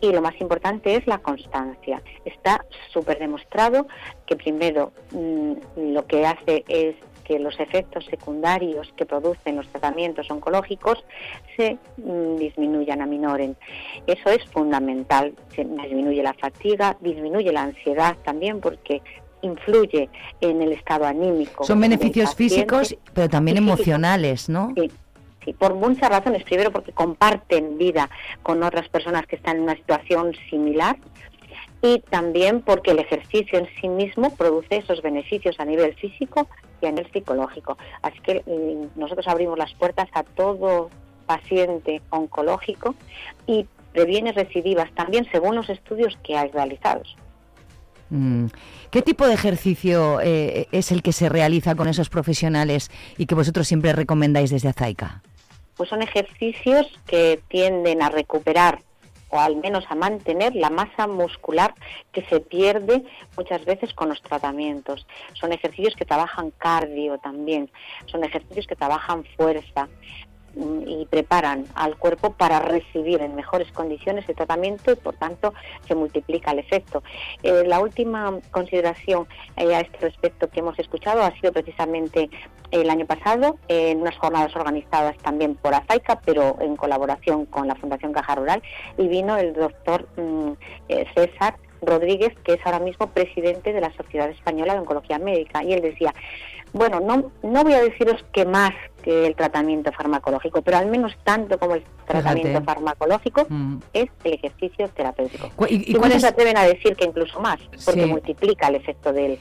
y 0.00 0.12
lo 0.12 0.20
más 0.20 0.40
importante 0.40 0.96
es 0.96 1.06
la 1.06 1.18
constancia. 1.18 2.02
Está 2.24 2.64
súper 2.92 3.18
demostrado 3.18 3.86
que 4.26 4.36
primero 4.36 4.92
mm, 5.12 5.52
lo 5.92 6.06
que 6.06 6.26
hace 6.26 6.64
es 6.68 6.96
que 7.28 7.38
los 7.38 7.60
efectos 7.60 8.06
secundarios 8.06 8.90
que 8.96 9.04
producen 9.04 9.56
los 9.56 9.68
tratamientos 9.68 10.30
oncológicos 10.30 11.04
se 11.56 11.76
mm, 11.98 12.36
disminuyan, 12.36 13.02
aminoren. 13.02 13.54
Eso 14.06 14.30
es 14.30 14.42
fundamental. 14.46 15.34
Se 15.54 15.62
disminuye 15.62 16.22
la 16.22 16.32
fatiga, 16.32 16.96
disminuye 17.00 17.52
la 17.52 17.64
ansiedad 17.64 18.16
también 18.24 18.60
porque 18.60 19.02
influye 19.42 20.08
en 20.40 20.62
el 20.62 20.72
estado 20.72 21.04
anímico. 21.04 21.64
Son 21.64 21.78
beneficios 21.78 22.34
físicos, 22.34 22.96
pero 23.12 23.28
también 23.28 23.58
emocionales, 23.58 24.48
¿no? 24.48 24.72
Sí, 24.74 24.90
sí, 25.44 25.52
por 25.52 25.74
muchas 25.74 26.08
razones. 26.08 26.42
Primero, 26.44 26.72
porque 26.72 26.92
comparten 26.92 27.76
vida 27.76 28.08
con 28.42 28.62
otras 28.62 28.88
personas 28.88 29.26
que 29.26 29.36
están 29.36 29.58
en 29.58 29.64
una 29.64 29.76
situación 29.76 30.32
similar 30.48 30.96
y 31.82 32.00
también 32.10 32.60
porque 32.60 32.90
el 32.90 32.98
ejercicio 32.98 33.58
en 33.58 33.68
sí 33.80 33.88
mismo 33.88 34.34
produce 34.36 34.78
esos 34.78 35.02
beneficios 35.02 35.58
a 35.60 35.64
nivel 35.64 35.94
físico 35.94 36.48
y 36.80 36.86
a 36.86 36.90
nivel 36.90 37.10
psicológico. 37.12 37.78
Así 38.02 38.18
que 38.20 38.42
mm, 38.46 38.98
nosotros 38.98 39.26
abrimos 39.28 39.58
las 39.58 39.72
puertas 39.74 40.08
a 40.12 40.22
todo 40.22 40.90
paciente 41.26 42.02
oncológico 42.10 42.94
y 43.46 43.66
previene 43.92 44.32
recidivas 44.32 44.92
también 44.94 45.26
según 45.30 45.56
los 45.56 45.68
estudios 45.68 46.18
que 46.22 46.36
hay 46.36 46.50
realizados. 46.50 47.16
Mm. 48.10 48.46
¿Qué 48.90 49.02
tipo 49.02 49.26
de 49.26 49.34
ejercicio 49.34 50.20
eh, 50.20 50.66
es 50.72 50.90
el 50.92 51.02
que 51.02 51.12
se 51.12 51.28
realiza 51.28 51.74
con 51.74 51.88
esos 51.88 52.08
profesionales 52.08 52.90
y 53.18 53.26
que 53.26 53.34
vosotros 53.34 53.68
siempre 53.68 53.92
recomendáis 53.92 54.50
desde 54.50 54.68
Azaica? 54.68 55.22
Pues 55.76 55.90
son 55.90 56.02
ejercicios 56.02 56.86
que 57.06 57.40
tienden 57.48 58.02
a 58.02 58.08
recuperar 58.08 58.80
o 59.30 59.38
al 59.38 59.56
menos 59.56 59.84
a 59.88 59.94
mantener 59.94 60.54
la 60.54 60.70
masa 60.70 61.06
muscular 61.06 61.74
que 62.12 62.22
se 62.26 62.40
pierde 62.40 63.04
muchas 63.36 63.64
veces 63.64 63.92
con 63.94 64.08
los 64.08 64.22
tratamientos. 64.22 65.06
Son 65.34 65.52
ejercicios 65.52 65.94
que 65.94 66.04
trabajan 66.04 66.50
cardio 66.52 67.18
también, 67.18 67.70
son 68.06 68.24
ejercicios 68.24 68.66
que 68.66 68.76
trabajan 68.76 69.24
fuerza, 69.36 69.88
y 70.86 71.06
preparan 71.06 71.64
al 71.74 71.96
cuerpo 71.96 72.32
para 72.32 72.60
recibir 72.60 73.20
en 73.20 73.34
mejores 73.34 73.70
condiciones 73.72 74.28
el 74.28 74.36
tratamiento 74.36 74.92
y 74.92 74.96
por 74.96 75.14
tanto 75.14 75.54
se 75.86 75.94
multiplica 75.94 76.50
el 76.52 76.60
efecto. 76.60 77.02
Eh, 77.42 77.64
la 77.66 77.80
última 77.80 78.38
consideración 78.50 79.26
eh, 79.56 79.74
a 79.74 79.80
este 79.80 79.98
respecto 79.98 80.50
que 80.50 80.60
hemos 80.60 80.78
escuchado 80.78 81.22
ha 81.22 81.32
sido 81.40 81.52
precisamente 81.52 82.30
el 82.70 82.90
año 82.90 83.06
pasado 83.06 83.58
en 83.68 84.00
unas 84.00 84.16
jornadas 84.18 84.54
organizadas 84.54 85.16
también 85.18 85.54
por 85.54 85.74
AZAICA, 85.74 86.20
pero 86.24 86.56
en 86.60 86.76
colaboración 86.76 87.46
con 87.46 87.66
la 87.66 87.74
Fundación 87.74 88.12
Caja 88.12 88.34
Rural, 88.34 88.62
y 88.98 89.08
vino 89.08 89.36
el 89.36 89.54
doctor 89.54 90.06
mm, 90.16 90.52
eh, 90.88 91.06
César 91.14 91.56
Rodríguez, 91.80 92.34
que 92.44 92.54
es 92.54 92.60
ahora 92.66 92.80
mismo 92.80 93.08
presidente 93.08 93.72
de 93.72 93.80
la 93.80 93.92
Sociedad 93.94 94.28
Española 94.30 94.74
de 94.74 94.80
Oncología 94.80 95.18
Médica, 95.18 95.62
y 95.62 95.72
él 95.72 95.80
decía, 95.80 96.12
bueno, 96.72 97.00
no, 97.00 97.30
no 97.42 97.64
voy 97.64 97.72
a 97.74 97.82
deciros 97.82 98.24
que 98.32 98.44
más 98.44 98.72
que 99.02 99.26
el 99.26 99.34
tratamiento 99.36 99.92
farmacológico, 99.92 100.62
pero 100.62 100.78
al 100.78 100.86
menos 100.86 101.12
tanto 101.24 101.58
como 101.58 101.76
el 101.76 101.84
tratamiento 102.06 102.62
farmacológico 102.62 103.46
mm. 103.48 103.76
es 103.92 104.08
el 104.24 104.34
ejercicio 104.34 104.88
terapéutico. 104.88 105.50
¿Y, 105.68 105.94
cuáles 105.94 106.22
se 106.22 106.28
atreven 106.28 106.56
a 106.56 106.64
decir 106.64 106.96
que 106.96 107.04
incluso 107.04 107.40
más? 107.40 107.58
Porque 107.84 108.06
multiplica 108.06 108.68
el 108.68 108.76
efecto 108.76 109.12
del, 109.12 109.38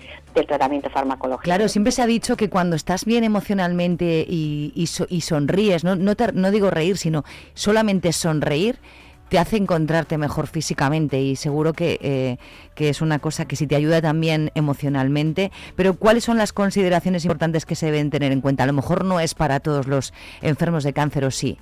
tratamiento 0.47 0.89
farmacológico. 0.91 1.43
Claro, 1.43 1.67
siempre 1.67 1.91
se 1.91 2.03
ha 2.03 2.05
dicho 2.05 2.37
que 2.37 2.49
cuando 2.49 2.75
estás 2.75 3.05
bien 3.05 3.23
emocionalmente 3.23 4.23
y, 4.27 4.71
y, 4.75 5.21
sonríes, 5.21 5.83
no, 5.83 5.95
no, 5.95 6.13
no 6.33 6.51
digo 6.51 6.69
reír, 6.69 6.97
sino 6.97 7.23
solamente 7.55 8.13
sonreír, 8.13 8.79
te 9.29 9.39
hace 9.39 9.57
encontrarte 9.57 10.17
mejor 10.17 10.47
físicamente 10.47 11.19
y 11.21 11.35
seguro 11.35 11.73
que, 11.73 11.99
eh, 12.01 12.37
que, 12.75 12.89
es 12.89 13.01
una 13.01 13.19
cosa 13.19 13.45
que 13.45 13.55
sí 13.55 13.67
te 13.67 13.75
ayuda 13.75 14.01
también 14.01 14.51
emocionalmente. 14.55 15.51
Pero 15.75 15.95
¿cuáles 15.95 16.23
son 16.23 16.37
las 16.37 16.53
consideraciones 16.53 17.25
importantes 17.25 17.65
que 17.65 17.75
se 17.75 17.87
deben 17.87 18.09
tener 18.09 18.31
en 18.31 18.41
cuenta? 18.41 18.63
A 18.63 18.67
lo 18.67 18.73
mejor 18.73 19.05
no 19.05 19.19
es 19.19 19.33
para 19.33 19.59
todos 19.59 19.87
los 19.87 20.13
enfermos 20.41 20.83
de 20.83 20.93
cáncer 20.93 21.25
o 21.25 21.31
sí. 21.31 21.57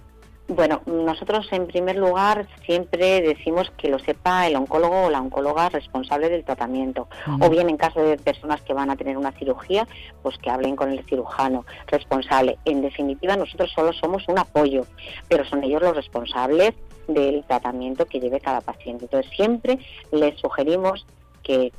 Bueno, 0.47 0.83
nosotros 0.85 1.47
en 1.51 1.65
primer 1.65 1.95
lugar 1.95 2.47
siempre 2.67 3.19
decimos 3.21 3.71
que 3.77 3.89
lo 3.89 3.97
sepa 3.97 4.45
el 4.45 4.55
oncólogo 4.55 5.05
o 5.05 5.09
la 5.09 5.19
oncóloga 5.19 5.69
responsable 5.69 6.29
del 6.29 6.43
tratamiento. 6.43 7.07
O 7.39 7.49
bien 7.49 7.67
en 7.67 7.77
caso 7.77 7.99
de 8.03 8.17
personas 8.17 8.61
que 8.61 8.75
van 8.75 8.91
a 8.91 8.95
tener 8.95 9.17
una 9.17 9.31
cirugía, 9.31 9.87
pues 10.21 10.37
que 10.37 10.51
hablen 10.51 10.75
con 10.75 10.91
el 10.91 11.03
cirujano 11.05 11.65
responsable. 11.87 12.59
En 12.63 12.83
definitiva, 12.83 13.35
nosotros 13.35 13.71
solo 13.73 13.91
somos 13.91 14.27
un 14.27 14.37
apoyo, 14.37 14.85
pero 15.27 15.45
son 15.45 15.63
ellos 15.63 15.81
los 15.81 15.95
responsables 15.95 16.75
del 17.07 17.43
tratamiento 17.45 18.05
que 18.05 18.19
lleve 18.19 18.39
cada 18.39 18.61
paciente. 18.61 19.05
Entonces 19.05 19.31
siempre 19.35 19.79
les 20.11 20.39
sugerimos 20.39 21.05
que 21.43 21.71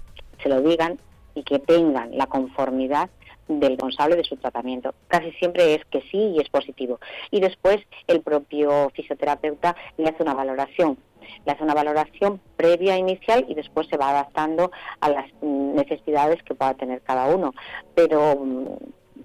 se 0.42 0.48
lo 0.48 0.60
digan 0.60 0.98
y 1.34 1.42
que 1.42 1.58
tengan 1.58 2.16
la 2.16 2.26
conformidad 2.26 3.10
del 3.48 3.72
responsable 3.72 4.16
de 4.16 4.24
su 4.24 4.36
tratamiento. 4.36 4.94
Casi 5.08 5.30
siempre 5.32 5.74
es 5.74 5.84
que 5.86 6.02
sí 6.10 6.18
y 6.36 6.40
es 6.40 6.48
positivo. 6.48 6.98
Y 7.30 7.40
después 7.40 7.78
el 8.06 8.20
propio 8.22 8.90
fisioterapeuta 8.94 9.76
le 9.96 10.08
hace 10.08 10.22
una 10.22 10.34
valoración 10.34 10.98
le 11.44 11.52
hace 11.52 11.64
una 11.64 11.74
valoración 11.74 12.40
previa 12.56 12.96
inicial 12.96 13.44
y 13.48 13.54
después 13.54 13.86
se 13.88 13.96
va 13.96 14.10
adaptando 14.10 14.70
a 15.00 15.10
las 15.10 15.26
mm, 15.42 15.74
necesidades 15.74 16.42
que 16.42 16.54
pueda 16.54 16.74
tener 16.74 17.02
cada 17.02 17.34
uno. 17.34 17.52
Pero 17.94 18.36
mm, 18.36 18.66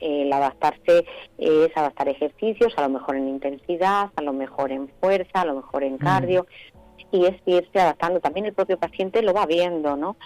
el 0.02 0.34
adaptarse 0.34 1.06
es 1.38 1.78
adaptar 1.78 2.10
ejercicios, 2.10 2.74
a 2.78 2.82
lo 2.82 2.90
mejor 2.90 3.16
en 3.16 3.28
intensidad, 3.30 4.10
a 4.16 4.22
lo 4.22 4.34
mejor 4.34 4.72
en 4.72 4.90
fuerza, 5.00 5.42
a 5.42 5.46
lo 5.46 5.56
mejor 5.56 5.84
en 5.84 5.98
cardio, 5.98 6.48
y 7.12 7.26
es 7.26 7.36
irse 7.46 7.80
adaptando. 7.80 8.20
También 8.20 8.46
el 8.46 8.54
propio 8.54 8.78
paciente 8.80 9.22
lo 9.22 9.34
va 9.34 9.46
viendo, 9.46 9.96
¿no? 9.96 10.18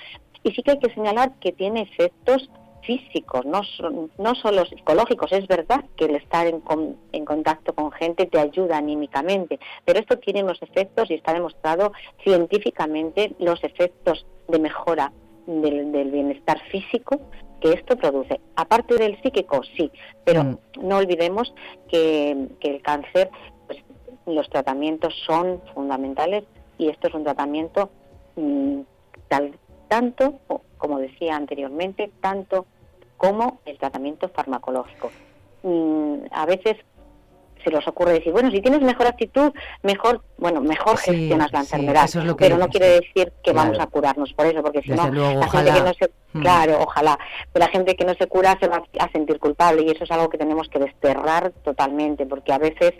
Y 0.43 0.51
sí 0.51 0.61
que 0.63 0.71
hay 0.71 0.79
que 0.79 0.93
señalar 0.93 1.33
que 1.39 1.51
tiene 1.51 1.81
efectos 1.81 2.49
físicos, 2.83 3.43
no, 3.47 3.63
son- 3.63 4.11
no 4.19 4.35
solo 4.35 4.63
psicológicos. 4.65 5.31
Es 5.31 5.47
verdad 5.47 5.83
que 5.97 6.05
el 6.05 6.15
estar 6.17 6.45
en, 6.45 6.59
con- 6.61 6.95
en 7.13 7.25
contacto 7.25 7.73
con 7.73 7.91
gente 7.91 8.27
te 8.27 8.37
ayuda 8.39 8.77
anímicamente, 8.77 9.57
pero 9.85 9.99
esto 9.99 10.19
tiene 10.19 10.43
unos 10.43 10.61
efectos 10.61 11.09
y 11.09 11.15
está 11.15 11.33
demostrado 11.33 11.93
científicamente 12.23 13.35
los 13.39 13.63
efectos 13.63 14.27
de 14.47 14.59
mejora 14.59 15.11
del, 15.47 15.91
del 15.91 16.11
bienestar 16.11 16.59
físico 16.69 17.19
que 17.61 17.73
esto 17.73 17.95
produce. 17.97 18.39
Aparte 18.55 18.95
del 18.95 19.21
psíquico, 19.21 19.61
sí, 19.77 19.91
pero 20.23 20.59
no 20.81 20.97
olvidemos 20.97 21.53
que, 21.89 22.49
que 22.59 22.75
el 22.75 22.81
cáncer, 22.81 23.29
pues, 23.67 23.79
los 24.25 24.49
tratamientos 24.49 25.13
son 25.25 25.61
fundamentales 25.73 26.43
y 26.77 26.89
esto 26.89 27.07
es 27.07 27.13
un 27.13 27.23
tratamiento 27.23 27.89
mm, 28.35 28.81
tal, 29.27 29.57
tanto, 29.87 30.39
como 30.77 30.99
decía 30.99 31.35
anteriormente, 31.35 32.11
tanto 32.21 32.65
como 33.17 33.59
el 33.65 33.77
tratamiento 33.77 34.29
farmacológico. 34.29 35.11
Mm, 35.63 36.25
a 36.31 36.45
veces 36.45 36.77
se 37.65 37.71
les 37.71 37.85
ocurre 37.87 38.13
decir, 38.13 38.31
bueno, 38.31 38.49
si 38.51 38.61
tienes 38.61 38.81
mejor 38.81 39.07
actitud, 39.07 39.51
mejor, 39.83 40.21
bueno, 40.37 40.61
mejor 40.61 40.97
Sí, 40.99 41.11
gestionas 41.11 41.51
la 41.51 41.59
enfermedad, 41.59 42.05
eso 42.05 42.19
es 42.19 42.25
lo 42.25 42.37
que 42.37 42.45
pero 42.45 42.57
no 42.57 42.69
quiere 42.69 42.87
decir 43.01 43.33
que 43.43 43.51
Claro. 43.51 43.71
vamos 43.71 43.79
a 43.79 43.87
curarnos 43.87 44.31
por 44.33 44.45
eso, 44.45 44.61
porque 44.61 44.81
si 44.83 44.91
Desde 44.91 45.03
no, 45.03 45.11
luego, 45.11 45.39
la 45.41 45.49
gente 45.49 45.71
que 45.73 45.81
no 45.81 45.93
se, 45.93 46.11
Mm. 46.33 46.41
claro, 46.41 46.77
ojalá, 46.81 47.19
pero 47.51 47.65
la 47.65 47.71
gente 47.71 47.95
que 47.95 48.05
no 48.05 48.13
se 48.13 48.27
cura 48.27 48.57
se 48.59 48.67
va 48.67 48.83
a 48.99 49.09
sentir 49.11 49.39
culpable 49.39 49.81
y 49.83 49.89
eso 49.89 50.03
es 50.03 50.11
algo 50.11 50.29
que 50.29 50.37
tenemos 50.37 50.69
que 50.69 50.79
desterrar 50.79 51.51
totalmente, 51.63 52.25
porque 52.25 52.53
a 52.53 52.57
veces 52.57 52.93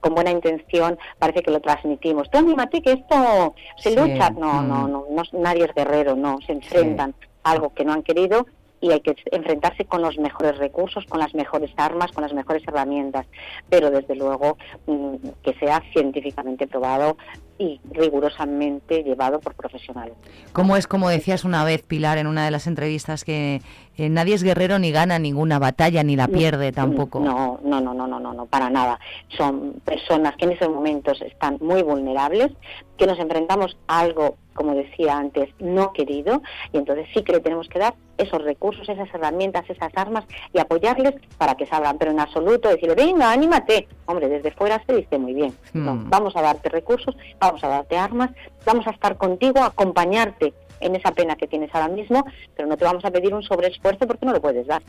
con 0.00 0.14
buena 0.14 0.30
intención 0.30 0.98
parece 1.18 1.42
que 1.42 1.50
lo 1.50 1.60
transmitimos. 1.60 2.30
Tú 2.30 2.38
anímate 2.38 2.80
que 2.80 2.92
esto 2.92 3.54
se 3.76 3.90
Sí, 3.90 3.96
lucha. 3.96 4.30
No, 4.30 4.62
mm. 4.62 4.68
no, 4.68 4.88
no, 4.88 5.04
no, 5.10 5.22
nadie 5.32 5.64
es 5.64 5.74
guerrero, 5.74 6.14
no, 6.16 6.38
se 6.46 6.52
enfrentan 6.52 7.14
a 7.42 7.50
algo 7.52 7.74
que 7.74 7.84
no 7.84 7.92
han 7.92 8.02
querido 8.02 8.46
y 8.80 8.92
hay 8.92 9.00
que 9.00 9.16
enfrentarse 9.32 9.84
con 9.84 10.02
los 10.02 10.18
mejores 10.18 10.58
recursos, 10.58 11.04
con 11.06 11.20
las 11.20 11.34
mejores 11.34 11.70
armas, 11.76 12.12
con 12.12 12.22
las 12.22 12.32
mejores 12.32 12.62
herramientas, 12.66 13.26
pero 13.68 13.90
desde 13.90 14.14
luego 14.14 14.56
mm, 14.86 15.14
que 15.42 15.54
sea 15.54 15.82
científicamente 15.92 16.66
probado 16.66 17.16
y 17.58 17.80
rigurosamente 17.90 19.02
llevado 19.02 19.40
por 19.40 19.54
profesionales. 19.54 20.14
Como 20.52 20.76
es, 20.76 20.86
como 20.86 21.08
decías 21.08 21.44
una 21.44 21.64
vez, 21.64 21.82
Pilar, 21.82 22.18
en 22.18 22.26
una 22.26 22.44
de 22.44 22.50
las 22.50 22.66
entrevistas, 22.66 23.24
que 23.24 23.62
eh, 23.96 24.08
nadie 24.08 24.34
es 24.34 24.42
guerrero 24.42 24.78
ni 24.78 24.90
gana 24.90 25.18
ninguna 25.18 25.58
batalla, 25.58 26.02
ni 26.02 26.16
la 26.16 26.28
pierde 26.28 26.72
tampoco. 26.72 27.20
No, 27.20 27.58
no, 27.64 27.80
no, 27.80 27.94
no, 27.94 28.06
no, 28.06 28.20
no, 28.20 28.32
no, 28.34 28.46
para 28.46 28.68
nada. 28.70 28.98
Son 29.36 29.74
personas 29.84 30.36
que 30.36 30.44
en 30.46 30.52
esos 30.52 30.68
momentos 30.68 31.20
están 31.22 31.58
muy 31.60 31.82
vulnerables, 31.82 32.52
que 32.96 33.06
nos 33.06 33.18
enfrentamos 33.18 33.76
a 33.88 34.00
algo, 34.00 34.36
como 34.54 34.74
decía 34.74 35.18
antes, 35.18 35.50
no 35.58 35.92
querido, 35.92 36.42
y 36.72 36.78
entonces 36.78 37.06
sí 37.12 37.22
que 37.22 37.32
le 37.32 37.40
tenemos 37.40 37.68
que 37.68 37.78
dar 37.78 37.94
esos 38.16 38.42
recursos, 38.42 38.88
esas 38.88 39.12
herramientas, 39.12 39.68
esas 39.68 39.92
armas 39.94 40.24
y 40.54 40.58
apoyarles 40.58 41.14
para 41.36 41.54
que 41.56 41.66
salgan, 41.66 41.98
pero 41.98 42.10
en 42.12 42.20
absoluto 42.20 42.70
decirle, 42.70 42.94
venga, 42.94 43.30
anímate. 43.30 43.86
Hombre, 44.06 44.28
desde 44.30 44.50
fuera 44.52 44.82
se 44.86 44.96
dice 44.96 45.18
muy 45.18 45.34
bien. 45.34 45.54
No, 45.74 45.94
Mm. 45.96 46.08
vamos 46.10 46.34
a 46.36 46.40
darte 46.42 46.70
recursos, 46.70 47.14
vamos 47.38 47.45
a 47.46 47.68
darte 47.68 47.96
armas, 47.96 48.30
vamos 48.64 48.86
a 48.86 48.90
estar 48.90 49.16
contigo, 49.16 49.62
a 49.62 49.66
acompañarte 49.66 50.54
en 50.80 50.94
esa 50.94 51.12
pena 51.12 51.36
que 51.36 51.46
tienes 51.46 51.74
ahora 51.74 51.88
mismo, 51.88 52.24
pero 52.54 52.68
no 52.68 52.76
te 52.76 52.84
vamos 52.84 53.04
a 53.04 53.10
pedir 53.10 53.34
un 53.34 53.42
sobreesfuerzo 53.42 54.06
porque 54.06 54.26
no 54.26 54.32
lo 54.32 54.40
puedes 54.40 54.66
dar. 54.66 54.82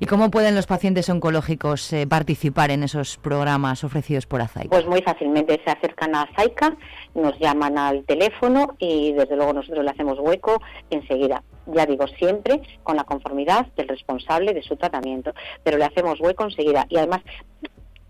¿Y 0.00 0.06
cómo 0.06 0.30
pueden 0.30 0.54
los 0.56 0.66
pacientes 0.66 1.08
oncológicos 1.08 1.92
eh, 1.92 2.06
participar 2.06 2.70
en 2.70 2.82
esos 2.82 3.16
programas 3.16 3.84
ofrecidos 3.84 4.26
por 4.26 4.40
Azaica? 4.40 4.70
Pues 4.70 4.86
muy 4.86 5.00
fácilmente 5.02 5.60
se 5.64 5.70
acercan 5.70 6.16
a 6.16 6.28
Zaica, 6.34 6.76
nos 7.14 7.38
llaman 7.38 7.78
al 7.78 8.04
teléfono 8.04 8.74
y 8.78 9.12
desde 9.12 9.36
luego 9.36 9.52
nosotros 9.52 9.84
le 9.84 9.90
hacemos 9.90 10.18
hueco 10.18 10.60
enseguida. 10.90 11.42
Ya 11.66 11.86
digo, 11.86 12.06
siempre 12.08 12.60
con 12.82 12.96
la 12.96 13.04
conformidad 13.04 13.66
del 13.76 13.88
responsable 13.88 14.52
de 14.52 14.62
su 14.62 14.76
tratamiento, 14.76 15.32
pero 15.62 15.78
le 15.78 15.84
hacemos 15.84 16.20
hueco 16.20 16.44
enseguida. 16.44 16.86
Y 16.88 16.96
además, 16.96 17.22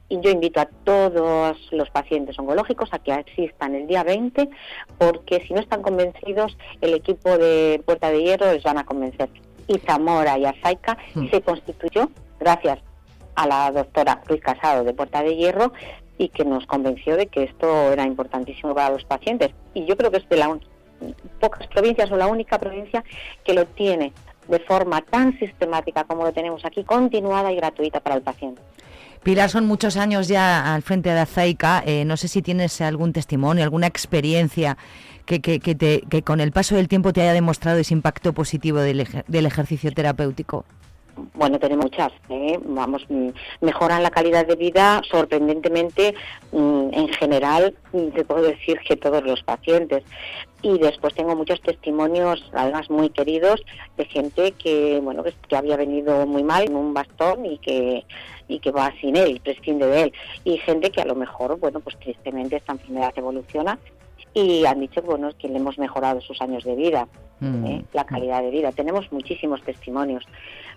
y 0.08 0.20
yo 0.20 0.30
invito 0.30 0.60
a 0.60 0.66
todos 0.66 1.56
los 1.72 1.90
pacientes 1.90 2.38
oncológicos 2.38 2.88
a 2.92 2.98
que 2.98 3.12
asistan 3.12 3.74
el 3.74 3.86
día 3.86 4.02
20, 4.04 4.48
porque 4.98 5.44
si 5.46 5.54
no 5.54 5.60
están 5.60 5.82
convencidos, 5.82 6.56
el 6.80 6.94
equipo 6.94 7.36
de 7.38 7.82
Puerta 7.84 8.10
de 8.10 8.22
Hierro 8.22 8.52
les 8.52 8.62
van 8.62 8.78
a 8.78 8.84
convencer. 8.84 9.28
Y 9.66 9.78
Zamora 9.78 10.38
y 10.38 10.44
Azaica 10.44 10.98
Mm. 11.14 11.30
se 11.30 11.40
constituyó 11.40 12.10
gracias 12.38 12.78
a 13.34 13.46
la 13.46 13.72
doctora 13.72 14.20
Ruiz 14.26 14.42
Casado 14.42 14.84
de 14.84 14.92
Puerta 14.92 15.22
de 15.22 15.36
Hierro 15.36 15.72
y 16.18 16.28
que 16.28 16.44
nos 16.44 16.66
convenció 16.66 17.16
de 17.16 17.26
que 17.26 17.44
esto 17.44 17.92
era 17.92 18.04
importantísimo 18.04 18.74
para 18.74 18.90
los 18.90 19.04
pacientes. 19.04 19.50
Y 19.72 19.84
yo 19.86 19.96
creo 19.96 20.10
que 20.10 20.18
es 20.18 20.28
de 20.28 20.36
las 20.36 20.50
pocas 21.40 21.66
provincias 21.68 22.10
o 22.12 22.16
la 22.16 22.26
única 22.28 22.58
provincia 22.58 23.02
que 23.42 23.54
lo 23.54 23.64
tiene 23.66 24.12
de 24.48 24.60
forma 24.60 25.00
tan 25.00 25.36
sistemática 25.38 26.04
como 26.04 26.24
lo 26.24 26.32
tenemos 26.32 26.64
aquí, 26.64 26.84
continuada 26.84 27.50
y 27.50 27.56
gratuita 27.56 28.00
para 28.00 28.16
el 28.16 28.22
paciente. 28.22 28.60
Pilar, 29.24 29.48
son 29.48 29.66
muchos 29.66 29.96
años 29.96 30.28
ya 30.28 30.74
al 30.74 30.82
frente 30.82 31.08
de 31.08 31.18
Azaica. 31.18 31.82
eh, 31.86 32.04
no 32.04 32.16
sé 32.18 32.28
si 32.28 32.42
tienes 32.42 32.80
algún 32.82 33.12
testimonio, 33.14 33.64
alguna 33.64 33.86
experiencia 33.86 34.76
que, 35.24 35.40
que, 35.40 35.60
que 35.60 35.74
te- 35.74 36.02
que 36.10 36.22
con 36.22 36.40
el 36.40 36.52
paso 36.52 36.74
del 36.76 36.88
tiempo 36.88 37.12
te 37.14 37.22
haya 37.22 37.32
demostrado 37.32 37.78
ese 37.78 37.94
impacto 37.94 38.34
positivo 38.34 38.78
del, 38.80 39.08
del 39.26 39.46
ejercicio 39.46 39.90
terapéutico. 39.92 40.66
Bueno, 41.34 41.58
tenemos 41.58 41.84
muchas, 41.84 42.12
¿eh? 42.28 42.58
vamos, 42.64 43.04
mm, 43.08 43.28
mejoran 43.60 44.02
la 44.02 44.10
calidad 44.10 44.46
de 44.46 44.56
vida 44.56 45.00
sorprendentemente 45.10 46.14
mm, 46.52 46.88
en 46.92 47.08
general, 47.08 47.74
mm, 47.92 48.08
te 48.08 48.24
puedo 48.24 48.42
decir 48.42 48.78
que 48.86 48.96
todos 48.96 49.22
los 49.22 49.42
pacientes. 49.42 50.02
Y 50.62 50.78
después 50.78 51.14
tengo 51.14 51.36
muchos 51.36 51.60
testimonios, 51.60 52.50
además 52.54 52.88
muy 52.88 53.10
queridos, 53.10 53.62
de 53.98 54.06
gente 54.06 54.52
que, 54.52 54.98
bueno, 55.02 55.22
que, 55.22 55.56
había 55.56 55.76
venido 55.76 56.26
muy 56.26 56.42
mal 56.42 56.64
en 56.64 56.74
un 56.74 56.94
bastón 56.94 57.44
y 57.44 57.58
que 57.58 58.04
y 58.46 58.58
que 58.60 58.70
va 58.70 58.92
sin 59.00 59.16
él, 59.16 59.40
prescinde 59.42 59.86
de 59.86 60.02
él. 60.02 60.12
Y 60.44 60.58
gente 60.58 60.90
que 60.90 61.00
a 61.00 61.06
lo 61.06 61.14
mejor, 61.14 61.58
bueno, 61.58 61.80
pues 61.80 61.98
tristemente 61.98 62.56
esta 62.56 62.72
enfermedad 62.72 63.12
evoluciona 63.16 63.78
y 64.34 64.66
han 64.66 64.80
dicho, 64.80 65.00
bueno, 65.02 65.30
que 65.38 65.48
le 65.48 65.58
hemos 65.58 65.78
mejorado 65.78 66.20
sus 66.20 66.40
años 66.42 66.64
de 66.64 66.74
vida, 66.74 67.08
Mm. 67.40 67.66
¿eh? 67.66 67.84
la 67.92 68.04
calidad 68.04 68.42
de 68.42 68.50
vida. 68.50 68.70
Tenemos 68.72 69.10
muchísimos 69.12 69.60
testimonios. 69.62 70.24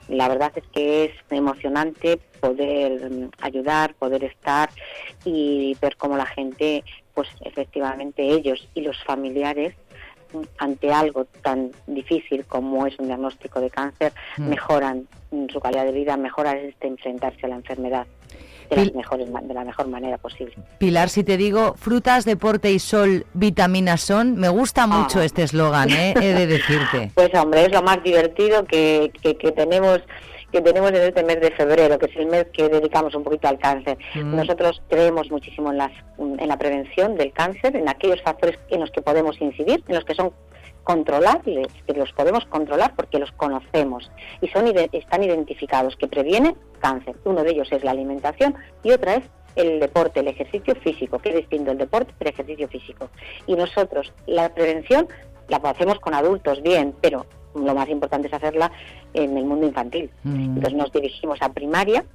La 0.10 0.28
verdad 0.28 0.52
es 0.56 0.64
que 0.68 1.06
es 1.06 1.12
emocionante 1.30 2.18
poder 2.40 3.12
mm, 3.12 3.30
ayudar, 3.42 3.94
poder 3.94 4.24
estar 4.24 4.70
y 5.24 5.78
ver 5.82 5.96
cómo 5.98 6.18
la 6.18 6.26
gente, 6.26 6.84
pues 7.14 7.28
efectivamente 7.42 8.24
ellos 8.24 8.68
y 8.74 8.82
los 8.82 9.02
familiares 9.04 9.76
mm, 10.34 10.42
ante 10.58 10.92
algo 10.92 11.26
tan 11.42 11.72
difícil 11.86 12.46
como 12.46 12.86
es 12.88 12.98
un 13.00 13.08
diagnóstico 13.08 13.62
de 13.62 13.70
cáncer, 13.70 14.12
Mm. 14.38 14.50
mejoran 14.50 15.08
su 15.52 15.60
calidad 15.60 15.86
de 15.86 15.92
vida, 15.92 16.18
mejoran 16.18 16.58
este 16.58 16.88
enfrentarse 16.88 17.46
a 17.46 17.50
la 17.50 17.56
enfermedad 17.56 18.08
de, 18.70 18.76
las 18.78 18.94
mejores, 18.94 19.28
de 19.32 19.54
la 19.54 19.64
mejor 19.64 19.88
manera 19.88 20.18
posible. 20.18 20.54
Pilar, 20.78 21.10
si 21.10 21.24
te 21.24 21.38
digo 21.38 21.76
frutas, 21.76 22.26
deporte 22.26 22.72
y 22.72 22.80
sol, 22.80 23.26
vitaminas 23.34 24.02
son, 24.02 24.36
me 24.36 24.50
gusta 24.50 24.88
mucho 24.88 25.22
este 25.22 25.44
eslogan, 25.44 25.90
¿eh? 25.90 26.14
he 26.22 26.34
de 26.34 26.48
decirte. 26.48 27.12
Pues 27.16 27.34
hombre, 27.34 27.66
es 27.66 27.72
lo 27.72 27.82
más 27.82 28.04
divertido 28.04 28.66
que, 28.66 29.12
que, 29.22 29.36
que 29.38 29.52
tenemos 29.52 30.02
que 30.52 30.62
tenemos 30.62 30.92
en 30.92 31.02
este 31.02 31.24
mes 31.24 31.42
de 31.42 31.52
febrero, 31.52 32.00
que 32.00 32.06
es 32.06 32.16
el 32.16 32.28
mes 32.28 32.46
que 32.54 32.70
dedicamos 32.70 33.14
un 33.16 33.24
poquito 33.24 33.48
al 33.48 33.60
cáncer. 33.60 33.98
Mm. 34.16 34.36
Nosotros 34.36 34.82
creemos 34.88 35.30
muchísimo 35.30 35.72
en, 35.72 35.78
las, 35.78 35.92
en 36.18 36.48
la 36.48 36.58
prevención 36.58 37.16
del 37.16 37.34
cáncer, 37.34 37.76
en 37.76 37.90
aquellos 37.90 38.22
factores 38.22 38.58
en 38.70 38.80
los 38.80 38.92
que 38.92 39.02
podemos 39.02 39.40
incidir, 39.42 39.84
en 39.88 39.96
los 39.96 40.06
que 40.06 40.16
son 40.16 40.32
controlables, 40.88 41.68
que 41.86 41.94
los 41.94 42.14
podemos 42.14 42.46
controlar 42.46 42.96
porque 42.96 43.20
los 43.20 43.34
conocemos 43.34 44.10
y 44.40 44.48
son 44.48 44.68
están 44.94 45.22
identificados, 45.22 45.98
que 45.98 46.08
previenen 46.08 46.56
cáncer. 46.80 47.18
Uno 47.26 47.44
de 47.44 47.52
ellos 47.52 47.68
es 47.74 47.84
la 47.84 47.92
alimentación 47.92 48.56
y 48.84 48.92
otra 48.92 49.16
es 49.16 49.24
el 49.58 49.82
deporte, 49.82 50.22
el 50.22 50.30
ejercicio 50.30 50.76
físico, 50.76 51.20
que 51.20 51.30
es 51.32 51.36
distinto 51.36 51.72
el 51.72 51.78
deporte 51.78 52.14
del 52.18 52.30
ejercicio 52.30 52.70
físico. 52.70 53.10
Y 53.48 53.56
nosotros 53.56 54.14
la 54.28 54.48
prevención 54.48 55.10
la 55.50 55.58
hacemos 55.58 56.00
con 56.00 56.14
adultos 56.14 56.62
bien, 56.62 56.96
pero 57.02 57.26
lo 57.54 57.76
más 57.76 57.90
importante 57.90 58.30
es 58.30 58.34
hacerla 58.34 58.72
en 59.14 59.38
el 59.38 59.44
mundo 59.44 59.68
infantil. 59.68 60.10
Entonces 60.24 60.74
nos 60.74 60.94
dirigimos 60.94 61.42
a 61.42 61.52
primaria 61.52 62.06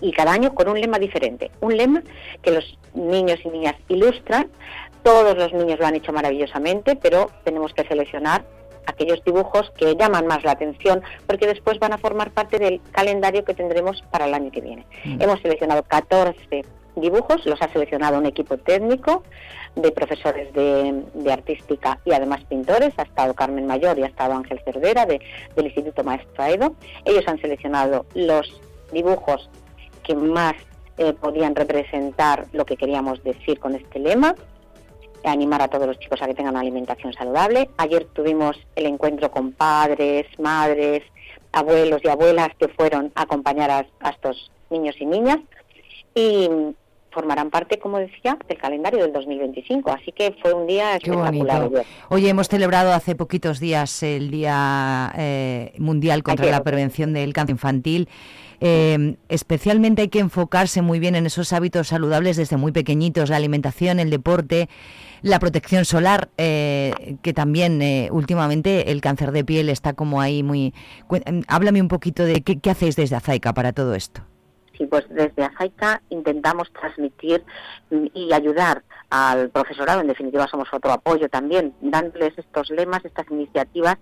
y 0.00 0.12
cada 0.12 0.30
año 0.30 0.54
con 0.54 0.68
un 0.68 0.80
lema 0.80 1.00
diferente. 1.00 1.50
Un 1.60 1.76
lema 1.76 2.02
que 2.42 2.52
los 2.52 2.78
niños 2.94 3.40
y 3.44 3.48
niñas 3.48 3.74
ilustran. 3.88 4.46
Todos 5.02 5.36
los 5.36 5.52
niños 5.52 5.78
lo 5.78 5.86
han 5.86 5.96
hecho 5.96 6.12
maravillosamente, 6.12 6.96
pero 6.96 7.30
tenemos 7.44 7.72
que 7.74 7.84
seleccionar 7.84 8.44
aquellos 8.86 9.22
dibujos 9.24 9.70
que 9.76 9.94
llaman 9.96 10.26
más 10.26 10.42
la 10.44 10.52
atención 10.52 11.02
porque 11.26 11.46
después 11.46 11.78
van 11.78 11.92
a 11.92 11.98
formar 11.98 12.30
parte 12.30 12.58
del 12.58 12.80
calendario 12.90 13.44
que 13.44 13.54
tendremos 13.54 14.02
para 14.10 14.26
el 14.26 14.34
año 14.34 14.50
que 14.50 14.60
viene. 14.60 14.86
Mm. 15.04 15.22
Hemos 15.22 15.40
seleccionado 15.40 15.82
14 15.84 16.64
dibujos 16.96 17.44
los 17.46 17.60
ha 17.62 17.68
seleccionado 17.68 18.18
un 18.18 18.26
equipo 18.26 18.58
técnico 18.58 19.22
de 19.74 19.90
profesores 19.92 20.52
de, 20.52 21.32
artística 21.32 21.98
y 22.04 22.12
además 22.12 22.44
pintores. 22.44 22.92
Ha 22.98 23.02
estado 23.02 23.34
Carmen 23.34 23.66
Mayor 23.66 23.98
y 23.98 24.02
ha 24.02 24.06
estado 24.06 24.34
Ángel 24.34 24.60
Cervera 24.64 25.06
de, 25.06 25.20
del 25.56 25.66
Instituto 25.66 26.04
Maestro 26.04 26.42
Aedo. 26.42 26.74
Ellos 27.04 27.24
han 27.26 27.40
seleccionado 27.40 28.04
los 28.14 28.60
dibujos 28.92 29.48
que 30.02 30.14
más 30.14 30.54
eh, 30.98 31.14
podían 31.14 31.54
representar 31.54 32.46
lo 32.52 32.66
que 32.66 32.76
queríamos 32.76 33.22
decir 33.24 33.58
con 33.58 33.74
este 33.74 33.98
lema 33.98 34.34
animar 35.24 35.62
a 35.62 35.68
todos 35.68 35.86
los 35.86 35.98
chicos 35.98 36.20
a 36.22 36.26
que 36.26 36.34
tengan 36.34 36.54
una 36.54 36.60
alimentación 36.60 37.12
saludable. 37.12 37.70
Ayer 37.76 38.06
tuvimos 38.12 38.56
el 38.76 38.86
encuentro 38.86 39.30
con 39.30 39.52
padres, 39.52 40.26
madres, 40.38 41.02
abuelos 41.52 42.00
y 42.04 42.08
abuelas 42.08 42.48
que 42.58 42.68
fueron 42.68 43.12
a 43.14 43.22
acompañar 43.22 43.70
a, 43.70 44.10
estos 44.10 44.50
niños 44.70 44.96
y 44.98 45.06
niñas 45.06 45.38
y 46.14 46.48
formarán 47.12 47.50
parte, 47.50 47.78
como 47.78 47.98
decía, 47.98 48.38
del 48.48 48.58
calendario 48.58 49.02
del 49.02 49.12
2025. 49.12 49.90
Así 49.90 50.12
que 50.12 50.34
fue 50.40 50.52
un 50.52 50.66
día 50.66 50.96
espectacular. 50.96 51.70
Hoy 52.08 52.28
hemos 52.28 52.48
celebrado 52.48 52.92
hace 52.92 53.14
poquitos 53.14 53.60
días 53.60 54.02
el 54.02 54.30
Día 54.30 55.12
eh, 55.16 55.74
Mundial 55.78 56.22
contra 56.22 56.50
la 56.50 56.62
Prevención 56.62 57.12
del 57.12 57.32
Cáncer 57.32 57.54
Infantil. 57.54 58.08
Eh, 58.64 59.16
especialmente 59.28 60.02
hay 60.02 60.08
que 60.08 60.20
enfocarse 60.20 60.82
muy 60.82 61.00
bien 61.00 61.16
en 61.16 61.26
esos 61.26 61.52
hábitos 61.52 61.88
saludables 61.88 62.36
desde 62.36 62.56
muy 62.56 62.70
pequeñitos, 62.70 63.28
la 63.28 63.34
alimentación, 63.36 63.98
el 63.98 64.08
deporte, 64.08 64.68
la 65.22 65.40
protección 65.40 65.84
solar, 65.84 66.30
eh, 66.38 67.16
que 67.22 67.32
también 67.32 67.82
eh, 67.82 68.08
últimamente 68.12 68.92
el 68.92 69.00
cáncer 69.00 69.32
de 69.32 69.44
piel 69.44 69.68
está 69.68 69.94
como 69.94 70.20
ahí 70.20 70.44
muy... 70.44 70.74
Háblame 71.48 71.80
un 71.80 71.88
poquito 71.88 72.24
de 72.24 72.42
qué, 72.42 72.60
qué 72.60 72.70
hacéis 72.70 72.94
desde 72.94 73.16
Azaica 73.16 73.52
para 73.52 73.72
todo 73.72 73.96
esto. 73.96 74.22
Sí, 74.82 74.88
pues 74.88 75.04
desde 75.08 75.44
Azaica 75.44 76.02
intentamos 76.08 76.72
transmitir 76.72 77.44
y 77.90 78.32
ayudar 78.32 78.82
al 79.10 79.48
profesorado, 79.50 80.00
en 80.00 80.08
definitiva 80.08 80.48
somos 80.48 80.68
otro 80.72 80.90
apoyo 80.90 81.28
también, 81.28 81.72
dándoles 81.80 82.36
estos 82.36 82.68
lemas, 82.70 83.04
estas 83.04 83.30
iniciativas 83.30 83.98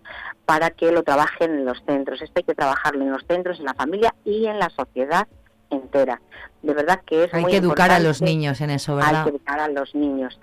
para 0.47 0.71
que 0.71 0.91
lo 0.91 1.03
trabajen 1.03 1.51
en 1.51 1.65
los 1.67 1.83
centros. 1.85 2.23
Esto 2.23 2.33
hay 2.37 2.45
que 2.45 2.55
trabajarlo 2.55 3.03
en 3.03 3.13
los 3.13 3.27
centros, 3.27 3.59
en 3.59 3.67
la 3.67 3.75
familia 3.75 4.15
y 4.25 4.47
en 4.47 4.59
la 4.59 4.71
sociedad 4.71 5.29
entera. 5.69 6.23
De 6.63 6.73
verdad 6.73 7.03
que 7.05 7.25
es 7.25 7.35
hay 7.35 7.45
que 7.45 7.57
educar 7.57 7.91
a 7.91 7.99
los 7.99 8.23
niños 8.23 8.63
en 8.63 8.71
eso, 8.71 8.97
¿verdad? 8.97 9.17
Hay 9.17 9.25
que 9.25 9.37
educar 9.37 9.61
a 9.61 9.69
los 9.69 9.95
niños. 9.95 10.41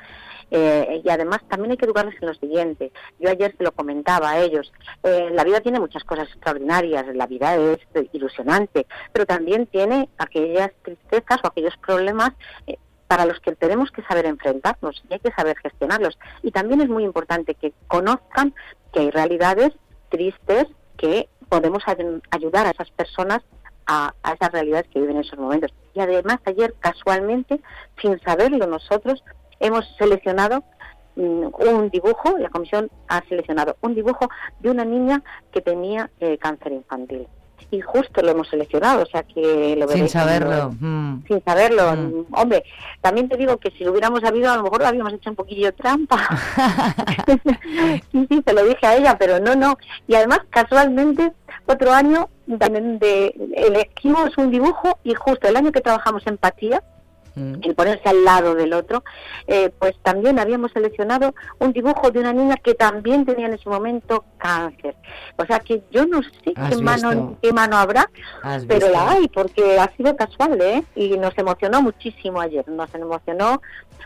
Eh, 0.49 1.01
y 1.03 1.09
además 1.09 1.39
también 1.49 1.71
hay 1.71 1.77
que 1.77 1.85
educarles 1.85 2.15
en 2.21 2.27
lo 2.27 2.33
siguiente. 2.33 2.91
Yo 3.19 3.29
ayer 3.29 3.53
se 3.57 3.63
lo 3.63 3.71
comentaba 3.71 4.31
a 4.31 4.39
ellos. 4.39 4.71
Eh, 5.03 5.29
la 5.31 5.43
vida 5.43 5.61
tiene 5.61 5.79
muchas 5.79 6.03
cosas 6.03 6.29
extraordinarias, 6.29 7.05
la 7.15 7.27
vida 7.27 7.55
es 7.55 7.79
ilusionante, 8.13 8.87
pero 9.11 9.25
también 9.25 9.65
tiene 9.67 10.09
aquellas 10.17 10.71
tristezas 10.83 11.39
o 11.43 11.47
aquellos 11.47 11.75
problemas 11.77 12.31
eh, 12.65 12.77
para 13.07 13.25
los 13.25 13.39
que 13.39 13.55
tenemos 13.55 13.91
que 13.91 14.03
saber 14.03 14.25
enfrentarnos 14.25 15.01
y 15.09 15.13
hay 15.13 15.19
que 15.19 15.31
saber 15.31 15.57
gestionarlos. 15.57 16.17
Y 16.43 16.51
también 16.51 16.81
es 16.81 16.89
muy 16.89 17.03
importante 17.03 17.55
que 17.55 17.73
conozcan 17.87 18.53
que 18.93 19.01
hay 19.01 19.11
realidades 19.11 19.73
tristes 20.09 20.67
que 20.97 21.29
podemos 21.49 21.83
ayudar 22.31 22.65
a 22.65 22.71
esas 22.71 22.91
personas 22.91 23.41
a, 23.85 24.13
a, 24.21 24.33
esas 24.33 24.51
realidades 24.51 24.87
que 24.89 24.99
viven 24.99 25.15
en 25.15 25.21
esos 25.23 25.39
momentos. 25.39 25.71
Y 25.93 26.01
además 26.01 26.39
ayer 26.43 26.73
casualmente, 26.79 27.61
sin 28.01 28.19
saberlo 28.19 28.67
nosotros, 28.67 29.23
hemos 29.59 29.85
seleccionado 29.97 30.63
mm, 31.15 31.47
un 31.59 31.89
dibujo, 31.89 32.37
la 32.37 32.49
comisión 32.49 32.89
ha 33.07 33.23
seleccionado 33.27 33.77
un 33.81 33.95
dibujo 33.95 34.29
de 34.59 34.69
una 34.69 34.85
niña 34.85 35.23
que 35.51 35.61
tenía 35.61 36.09
eh, 36.19 36.37
cáncer 36.37 36.73
infantil 36.73 37.27
y 37.69 37.81
justo 37.81 38.21
lo 38.21 38.31
hemos 38.31 38.47
seleccionado, 38.47 39.03
o 39.03 39.05
sea 39.05 39.23
que 39.23 39.75
lo 39.77 39.87
Sin 39.89 40.07
saberlo. 40.07 40.71
Mm. 40.79 41.23
Sin 41.27 41.43
saberlo. 41.43 41.95
Mm. 41.95 42.25
Hombre, 42.31 42.63
también 43.01 43.27
te 43.27 43.35
digo 43.35 43.57
que 43.57 43.71
si 43.71 43.83
lo 43.83 43.91
hubiéramos 43.91 44.21
sabido, 44.21 44.51
a 44.51 44.57
lo 44.57 44.63
mejor 44.63 44.81
lo 44.81 44.87
habíamos 44.87 45.13
hecho 45.13 45.29
un 45.29 45.35
poquillo 45.35 45.73
trampa. 45.73 46.17
sí, 48.11 48.27
sí, 48.29 48.43
se 48.45 48.53
lo 48.53 48.63
dije 48.63 48.85
a 48.85 48.95
ella, 48.95 49.17
pero 49.17 49.39
no, 49.39 49.55
no. 49.55 49.77
Y 50.07 50.15
además, 50.15 50.39
casualmente, 50.49 51.33
otro 51.65 51.91
año 51.91 52.29
también 52.59 52.99
de, 52.99 53.35
elegimos 53.55 54.37
un 54.37 54.49
dibujo 54.49 54.99
y 55.03 55.13
justo 55.13 55.47
el 55.47 55.57
año 55.57 55.71
que 55.71 55.81
trabajamos 55.81 56.25
empatía, 56.25 56.81
Mm. 57.37 57.59
el 57.61 57.75
ponerse 57.75 58.09
al 58.09 58.23
lado 58.23 58.55
del 58.55 58.73
otro, 58.73 59.03
eh, 59.45 59.69
pues 59.77 59.93
también 60.01 60.39
habíamos 60.39 60.71
seleccionado 60.71 61.35
un 61.59 61.71
dibujo 61.71 62.09
de 62.09 62.19
una 62.19 62.33
niña 62.33 62.55
que 62.57 62.73
también 62.73 63.25
tenía 63.25 63.45
en 63.45 63.53
ese 63.53 63.69
momento 63.69 64.25
cáncer. 64.39 64.95
O 65.37 65.45
sea 65.45 65.59
que 65.59 65.83
yo 65.91 66.07
no 66.07 66.23
sé 66.23 66.53
qué 66.55 66.77
mano, 66.81 67.37
qué 67.39 67.53
mano 67.53 67.77
habrá, 67.77 68.09
pero 68.67 68.89
la 68.89 69.11
hay, 69.11 69.27
porque 69.27 69.79
ha 69.79 69.95
sido 69.95 70.15
casual, 70.15 70.59
¿eh? 70.59 70.83
Y 70.95 71.15
nos 71.17 71.37
emocionó 71.37 71.83
muchísimo 71.83 72.41
ayer, 72.41 72.67
nos 72.67 72.93
emocionó 72.95 73.61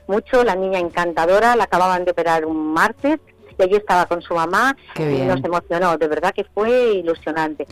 mucho, 0.07 0.43
la 0.43 0.55
niña 0.55 0.79
encantadora, 0.79 1.55
la 1.55 1.63
acababan 1.63 2.03
de 2.03 2.11
operar 2.11 2.45
un 2.45 2.73
martes, 2.73 3.19
y 3.57 3.63
allí 3.63 3.75
estaba 3.75 4.07
con 4.07 4.21
su 4.21 4.33
mamá 4.33 4.75
y 4.97 5.21
nos 5.21 5.41
emocionó, 5.43 5.97
de 5.97 6.07
verdad 6.07 6.33
que 6.35 6.43
fue 6.43 6.95
ilusionante. 6.95 7.65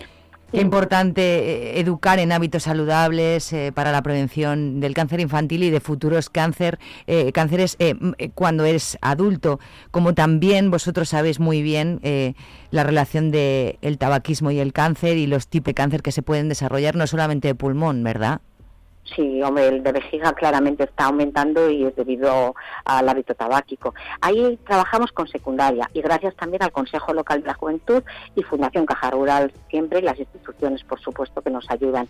Qué 0.51 0.61
importante 0.61 1.21
eh, 1.21 1.79
educar 1.79 2.17
en 2.17 2.31
hábitos 2.31 2.63
saludables 2.63 3.53
eh, 3.53 3.71
para 3.71 3.91
la 3.91 4.01
prevención 4.01 4.79
del 4.79 4.95
cáncer 4.95 5.19
infantil 5.19 5.61
y 5.61 5.69
de 5.69 5.79
futuros 5.79 6.31
cáncer, 6.31 6.79
eh, 7.05 7.31
cánceres 7.31 7.77
cuando 8.33 8.65
eres 8.65 8.97
adulto, 9.01 9.59
como 9.91 10.15
también 10.15 10.71
vosotros 10.71 11.09
sabéis 11.09 11.39
muy 11.39 11.61
bien 11.61 11.99
la 12.71 12.83
relación 12.83 13.31
del 13.31 13.77
el 13.81 13.97
tabaquismo 13.97 14.51
y 14.51 14.59
el 14.59 14.73
cáncer 14.73 15.17
y 15.17 15.27
los 15.27 15.47
tipos 15.47 15.67
de 15.67 15.73
cáncer 15.75 16.01
que 16.01 16.11
se 16.11 16.23
pueden 16.23 16.49
desarrollar, 16.49 16.95
no 16.95 17.05
solamente 17.05 17.47
de 17.47 17.55
pulmón, 17.55 18.03
¿verdad? 18.03 18.41
Sí, 19.15 19.41
hombre, 19.41 19.67
el 19.67 19.83
de 19.83 19.91
vejiga 19.91 20.33
claramente 20.33 20.83
está 20.83 21.05
aumentando 21.05 21.69
y 21.69 21.85
es 21.85 21.95
debido 21.95 22.55
al 22.85 23.09
hábito 23.09 23.33
tabáquico. 23.33 23.93
Ahí 24.21 24.57
trabajamos 24.65 25.11
con 25.11 25.27
secundaria 25.27 25.89
y 25.93 26.01
gracias 26.01 26.35
también 26.35 26.63
al 26.63 26.71
Consejo 26.71 27.13
Local 27.13 27.41
de 27.41 27.47
la 27.47 27.53
Juventud 27.53 28.03
y 28.35 28.43
Fundación 28.43 28.85
Caja 28.85 29.09
Rural, 29.11 29.51
siempre 29.69 30.01
las 30.01 30.19
instituciones, 30.19 30.83
por 30.83 30.99
supuesto, 30.99 31.41
que 31.41 31.49
nos 31.49 31.69
ayudan. 31.69 32.07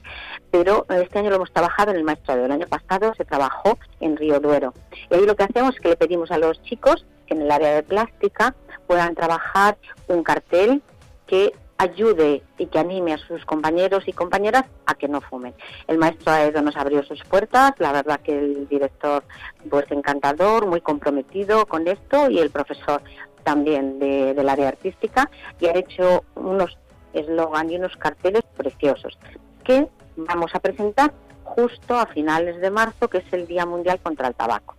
Pero 0.51 0.85
este 0.89 1.19
año 1.19 1.29
lo 1.29 1.37
hemos 1.37 1.53
trabajado 1.53 1.91
en 1.91 1.97
el 1.97 2.03
maestrado. 2.03 2.45
El 2.45 2.51
año 2.51 2.67
pasado 2.67 3.13
se 3.15 3.25
trabajó 3.25 3.77
en 3.99 4.17
Río 4.17 4.39
Duero. 4.39 4.73
Y 5.09 5.15
ahí 5.15 5.25
lo 5.25 5.35
que 5.35 5.43
hacemos 5.43 5.75
es 5.75 5.81
que 5.81 5.89
le 5.89 5.95
pedimos 5.95 6.31
a 6.31 6.37
los 6.37 6.61
chicos 6.63 7.05
que 7.27 7.35
en 7.35 7.43
el 7.43 7.51
área 7.51 7.75
de 7.75 7.83
plástica 7.83 8.55
puedan 8.87 9.15
trabajar 9.15 9.77
un 10.07 10.23
cartel 10.23 10.81
que 11.27 11.53
ayude 11.79 12.43
y 12.57 12.65
que 12.67 12.77
anime 12.77 13.13
a 13.13 13.17
sus 13.17 13.45
compañeros 13.45 14.03
y 14.05 14.11
compañeras 14.11 14.65
a 14.85 14.95
que 14.95 15.07
no 15.07 15.21
fumen. 15.21 15.53
El 15.87 15.97
maestro 15.97 16.33
Aedo 16.33 16.61
nos 16.61 16.75
abrió 16.75 17.03
sus 17.03 17.23
puertas, 17.23 17.71
la 17.79 17.93
verdad 17.93 18.19
que 18.19 18.37
el 18.37 18.67
director 18.67 19.23
pues 19.69 19.89
encantador, 19.89 20.67
muy 20.67 20.81
comprometido 20.81 21.65
con 21.65 21.87
esto 21.87 22.29
y 22.29 22.39
el 22.39 22.49
profesor 22.49 23.01
también 23.43 23.97
de, 23.97 24.33
del 24.33 24.49
área 24.49 24.67
artística 24.67 25.31
y 25.59 25.67
ha 25.67 25.77
hecho 25.77 26.25
unos 26.35 26.77
eslogan 27.13 27.71
y 27.71 27.77
unos 27.77 27.95
carteles 27.95 28.43
preciosos 28.57 29.17
que 29.63 29.87
vamos 30.17 30.51
a 30.53 30.59
presentar 30.59 31.13
justo 31.45 31.95
a 31.97 32.05
finales 32.07 32.59
de 32.59 32.69
marzo, 32.69 33.07
que 33.07 33.19
es 33.19 33.33
el 33.33 33.47
Día 33.47 33.65
Mundial 33.65 33.99
contra 34.03 34.27
el 34.27 34.35
Tabaco. 34.35 34.75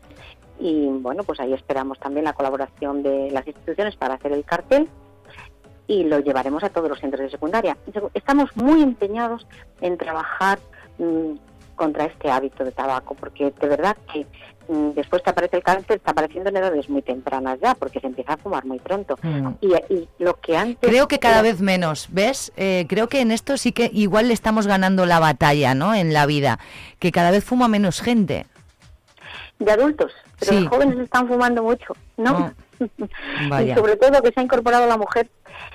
Y 0.58 0.86
bueno, 0.86 1.24
pues 1.24 1.40
ahí 1.40 1.54
esperamos 1.54 1.98
también 1.98 2.24
la 2.24 2.34
colaboración 2.34 3.02
de 3.02 3.30
las 3.30 3.46
instituciones 3.46 3.96
para 3.96 4.14
hacer 4.14 4.32
el 4.32 4.44
cartel 4.44 4.88
y 5.90 6.04
lo 6.04 6.20
llevaremos 6.20 6.62
a 6.62 6.68
todos 6.68 6.88
los 6.88 7.00
centros 7.00 7.20
de 7.22 7.30
secundaria. 7.30 7.76
Estamos 8.14 8.56
muy 8.56 8.80
empeñados 8.80 9.44
en 9.80 9.98
trabajar 9.98 10.60
mm, 10.98 11.32
contra 11.74 12.04
este 12.04 12.30
hábito 12.30 12.64
de 12.64 12.70
tabaco, 12.70 13.16
porque 13.16 13.52
de 13.60 13.66
verdad 13.66 13.96
que 14.12 14.24
mm, 14.68 14.90
después 14.90 15.20
que 15.22 15.30
aparece 15.30 15.56
el 15.56 15.64
cáncer 15.64 15.96
está 15.96 16.12
apareciendo 16.12 16.48
en 16.48 16.58
edades 16.58 16.88
muy 16.88 17.02
tempranas 17.02 17.58
ya, 17.60 17.74
porque 17.74 17.98
se 17.98 18.06
empieza 18.06 18.34
a 18.34 18.36
fumar 18.36 18.64
muy 18.64 18.78
pronto. 18.78 19.18
Mm. 19.20 19.48
Y, 19.62 20.08
lo 20.20 20.34
que 20.34 20.56
antes... 20.56 20.88
Creo 20.88 21.08
que 21.08 21.18
cada 21.18 21.42
vez 21.42 21.60
menos, 21.60 22.06
¿ves? 22.12 22.52
Eh, 22.56 22.86
creo 22.88 23.08
que 23.08 23.20
en 23.20 23.32
esto 23.32 23.56
sí 23.56 23.72
que 23.72 23.90
igual 23.92 24.28
le 24.28 24.34
estamos 24.34 24.68
ganando 24.68 25.06
la 25.06 25.18
batalla, 25.18 25.74
¿no? 25.74 25.92
En 25.92 26.12
la 26.12 26.24
vida, 26.24 26.60
que 27.00 27.10
cada 27.10 27.32
vez 27.32 27.42
fuma 27.42 27.66
menos 27.66 28.00
gente. 28.00 28.46
De 29.58 29.72
adultos, 29.72 30.12
pero 30.38 30.60
los 30.60 30.68
jóvenes 30.68 30.98
están 31.00 31.26
fumando 31.26 31.64
mucho, 31.64 31.96
¿no? 32.16 32.52
Y 32.80 33.74
sobre 33.74 33.96
todo 33.96 34.22
que 34.22 34.32
se 34.32 34.40
ha 34.40 34.42
incorporado 34.42 34.86
la 34.86 34.96
mujer. 34.96 35.30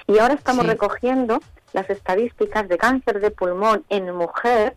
Y 0.07 0.17
ahora 0.19 0.33
estamos 0.33 0.65
recogiendo 0.65 1.39
las 1.73 1.89
estadísticas 1.89 2.67
de 2.67 2.77
cáncer 2.77 3.19
de 3.19 3.31
pulmón 3.31 3.83
en 3.89 4.13
mujer, 4.15 4.75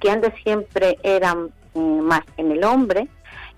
que 0.00 0.10
antes 0.10 0.32
siempre 0.42 0.98
eran 1.02 1.50
mm, 1.74 2.00
más 2.00 2.22
en 2.36 2.52
el 2.52 2.64
hombre, 2.64 3.08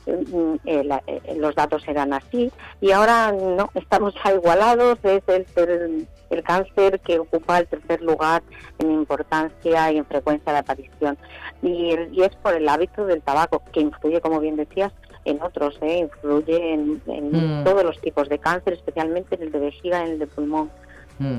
mm, 0.06 0.54
eh, 0.64 0.88
eh, 1.06 1.34
los 1.36 1.54
datos 1.54 1.86
eran 1.86 2.14
así, 2.14 2.50
y 2.80 2.90
ahora 2.92 3.32
no, 3.32 3.70
estamos 3.74 4.14
igualados, 4.34 4.98
es 5.02 5.22
el, 5.26 6.08
el, 6.30 6.42
cáncer 6.42 7.00
que 7.00 7.18
ocupa 7.18 7.58
el 7.58 7.66
tercer 7.66 8.00
lugar 8.00 8.42
en 8.78 8.92
importancia 8.92 9.92
y 9.92 9.98
en 9.98 10.06
frecuencia 10.06 10.52
de 10.52 10.58
aparición. 10.60 11.18
Y, 11.62 11.94
y 12.12 12.22
es 12.22 12.34
por 12.36 12.54
el 12.54 12.66
hábito 12.66 13.04
del 13.04 13.20
tabaco, 13.20 13.62
que 13.72 13.80
influye, 13.80 14.22
como 14.22 14.40
bien 14.40 14.56
decías, 14.56 14.92
en 15.24 15.42
otros, 15.42 15.78
¿eh? 15.82 15.98
influye 15.98 16.74
en, 16.74 17.02
en 17.06 17.60
mm. 17.60 17.64
todos 17.64 17.84
los 17.84 18.00
tipos 18.00 18.28
de 18.28 18.38
cáncer, 18.38 18.74
especialmente 18.74 19.34
en 19.34 19.42
el 19.42 19.52
de 19.52 19.58
vejiga 19.58 20.00
y 20.00 20.06
en 20.06 20.12
el 20.12 20.18
de 20.18 20.26
pulmón. 20.26 20.70
Mm. 21.18 21.38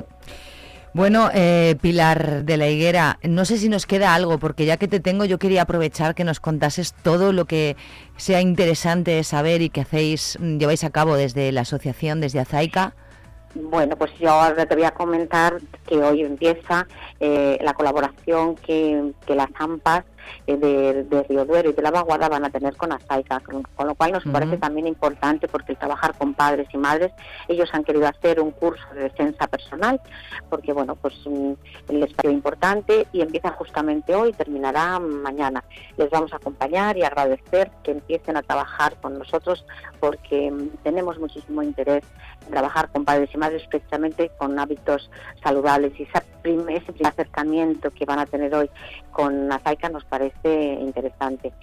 Bueno, 0.94 1.30
eh, 1.34 1.78
Pilar 1.80 2.44
de 2.44 2.58
la 2.58 2.68
Higuera, 2.68 3.18
no 3.24 3.46
sé 3.46 3.58
si 3.58 3.70
nos 3.70 3.86
queda 3.86 4.14
algo, 4.14 4.40
porque 4.40 4.66
ya 4.66 4.76
que 4.76 4.90
te 4.90 5.00
tengo, 5.00 5.24
yo 5.24 5.40
quería 5.40 5.62
aprovechar 5.62 6.16
que 6.16 6.26
nos 6.26 6.42
contases 6.42 6.94
todo 6.94 7.32
lo 7.32 7.46
que 7.46 7.78
sea 8.18 8.42
interesante 8.42 9.24
saber 9.24 9.62
y 9.62 9.70
que 9.70 9.82
hacéis, 9.82 10.38
mm, 10.42 10.58
lleváis 10.58 10.84
a 10.84 10.90
cabo 10.90 11.16
desde 11.16 11.50
la 11.54 11.62
asociación, 11.62 12.20
desde 12.20 12.40
Azaica. 12.40 12.94
Bueno, 13.56 13.96
pues 13.96 14.12
yo 14.20 14.32
ahora 14.32 14.66
te 14.66 14.76
voy 14.76 14.84
a 14.84 14.92
comentar 14.92 15.62
que 15.88 15.96
hoy 15.96 16.24
empieza 16.24 16.88
eh, 17.22 17.58
la 17.62 17.74
colaboración 17.74 18.56
que, 18.56 19.14
que 19.26 19.36
las 19.36 19.50
AMPAs 19.58 20.04
de, 20.48 21.04
de, 21.04 21.24
Río 21.24 21.46
Duero 21.46 21.70
y 21.70 21.74
de 21.74 21.82
la 21.82 21.92
Vaguada 21.92 22.30
van 22.30 22.46
a 22.46 22.50
tener 22.50 22.76
con 22.76 22.92
Azaica, 22.92 23.40
con, 23.40 23.64
con 23.64 23.88
lo 23.88 23.96
cual 23.96 24.12
nos 24.12 24.24
parece 24.26 24.58
también 24.58 24.88
importante 24.88 25.48
porque 25.48 25.72
el 25.74 25.78
trabajar 25.78 26.14
con 26.18 26.34
padres 26.34 26.68
y 26.74 26.78
madres, 26.78 27.12
ellos 27.48 27.70
han 27.74 27.84
querido 27.84 28.08
hacer 28.08 28.40
un 28.40 28.52
curso 28.52 28.84
de 28.94 29.04
defensa 29.04 29.48
personal, 29.48 30.00
porque 30.50 30.74
bueno, 30.74 30.96
pues 30.96 31.14
mm, 31.26 31.54
les 31.90 32.14
pareció 32.14 32.32
importante 32.32 33.08
y 33.12 33.22
empieza 33.22 33.52
justamente 33.52 34.16
hoy, 34.16 34.34
terminará 34.34 35.00
mañana. 35.00 35.64
Les 35.98 36.10
vamos 36.10 36.34
a 36.34 36.38
acompañar 36.38 36.98
y 36.98 37.04
agradecer 37.04 37.72
que 37.84 37.92
empiecen 37.92 38.38
a 38.38 38.42
trabajar 38.42 38.96
con 39.02 39.18
nosotros 39.20 39.66
porque 40.00 40.52
mm, 40.52 40.70
tenemos 40.84 41.20
muchísimo 41.20 41.64
interés 41.64 42.04
en 42.46 42.52
trabajar 42.52 42.90
con 42.92 43.06
padres 43.06 43.30
y 43.34 43.38
madres 43.38 43.64
precisamente 43.70 44.32
con 44.38 44.58
hábitos 44.58 45.10
saludables 45.44 45.94
y 46.00 46.04
esa 46.04 46.24
prim- 46.42 46.68
ese 46.70 46.92
primer 46.92 47.12
acercamiento 47.14 47.92
que 47.92 48.06
van 48.06 48.20
a 48.20 48.26
tener 48.26 48.54
hoy 48.56 48.70
con 49.12 49.52
Azaica 49.52 49.90
nos 49.90 50.04
parece 50.12 50.74
interesante. 50.74 51.54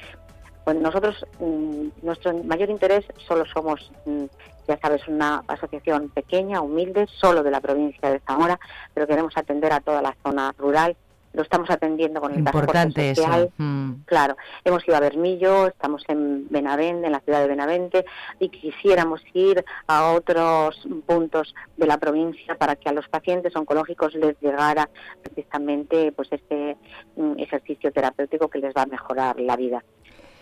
Pues 0.64 0.76
nosotros, 0.78 1.14
mm, 1.38 1.88
nuestro 2.02 2.32
mayor 2.44 2.70
interés 2.70 3.04
solo 3.26 3.44
somos, 3.44 3.92
mm, 4.06 4.24
ya 4.66 4.78
sabes, 4.80 5.06
una 5.06 5.44
asociación 5.46 6.08
pequeña, 6.08 6.62
humilde, 6.62 7.06
solo 7.20 7.42
de 7.42 7.50
la 7.50 7.60
provincia 7.60 8.10
de 8.10 8.20
Zamora, 8.20 8.58
pero 8.94 9.06
queremos 9.06 9.36
atender 9.36 9.72
a 9.72 9.80
toda 9.80 10.00
la 10.02 10.16
zona 10.22 10.54
rural. 10.58 10.96
Lo 11.38 11.44
estamos 11.44 11.70
atendiendo 11.70 12.20
con 12.20 12.32
el 12.32 12.38
Importante 12.38 12.72
transporte 12.72 13.10
eso. 13.12 13.22
social. 13.22 13.52
mm. 13.58 13.92
Claro, 14.06 14.36
hemos 14.64 14.86
ido 14.88 14.96
a 14.96 15.00
Bermillo, 15.00 15.68
estamos 15.68 16.02
en 16.08 16.48
Benavente, 16.50 17.06
en 17.06 17.12
la 17.12 17.20
ciudad 17.20 17.40
de 17.40 17.46
Benavente, 17.46 18.04
y 18.40 18.48
quisiéramos 18.48 19.22
ir 19.34 19.64
a 19.86 20.10
otros 20.10 20.88
puntos 21.06 21.54
de 21.76 21.86
la 21.86 21.96
provincia 21.98 22.56
para 22.56 22.74
que 22.74 22.88
a 22.88 22.92
los 22.92 23.08
pacientes 23.08 23.54
oncológicos 23.54 24.16
les 24.16 24.36
llegara 24.40 24.90
precisamente 25.22 26.10
pues 26.10 26.26
este 26.32 26.76
mm, 27.14 27.34
ejercicio 27.38 27.92
terapéutico 27.92 28.48
que 28.48 28.58
les 28.58 28.74
va 28.74 28.82
a 28.82 28.86
mejorar 28.86 29.38
la 29.38 29.54
vida. 29.54 29.84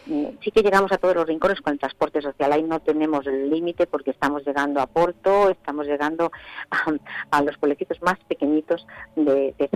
Sí 0.06 0.52
que 0.52 0.62
llegamos 0.62 0.92
a 0.92 0.98
todos 0.98 1.16
los 1.16 1.26
rincones 1.26 1.60
con 1.60 1.72
el 1.72 1.80
transporte 1.80 2.22
social. 2.22 2.52
Ahí 2.52 2.62
no 2.62 2.80
tenemos 2.80 3.26
el 3.26 3.50
límite 3.50 3.86
porque 3.88 4.12
estamos 4.12 4.46
llegando 4.46 4.80
a 4.80 4.86
Porto, 4.86 5.50
estamos 5.50 5.86
llegando 5.86 6.30
a, 7.30 7.42
los 7.42 7.58
pueblecitos 7.58 8.00
más 8.02 8.18
pequeñitos 8.28 8.86
de, 9.16 9.54
de 9.58 9.70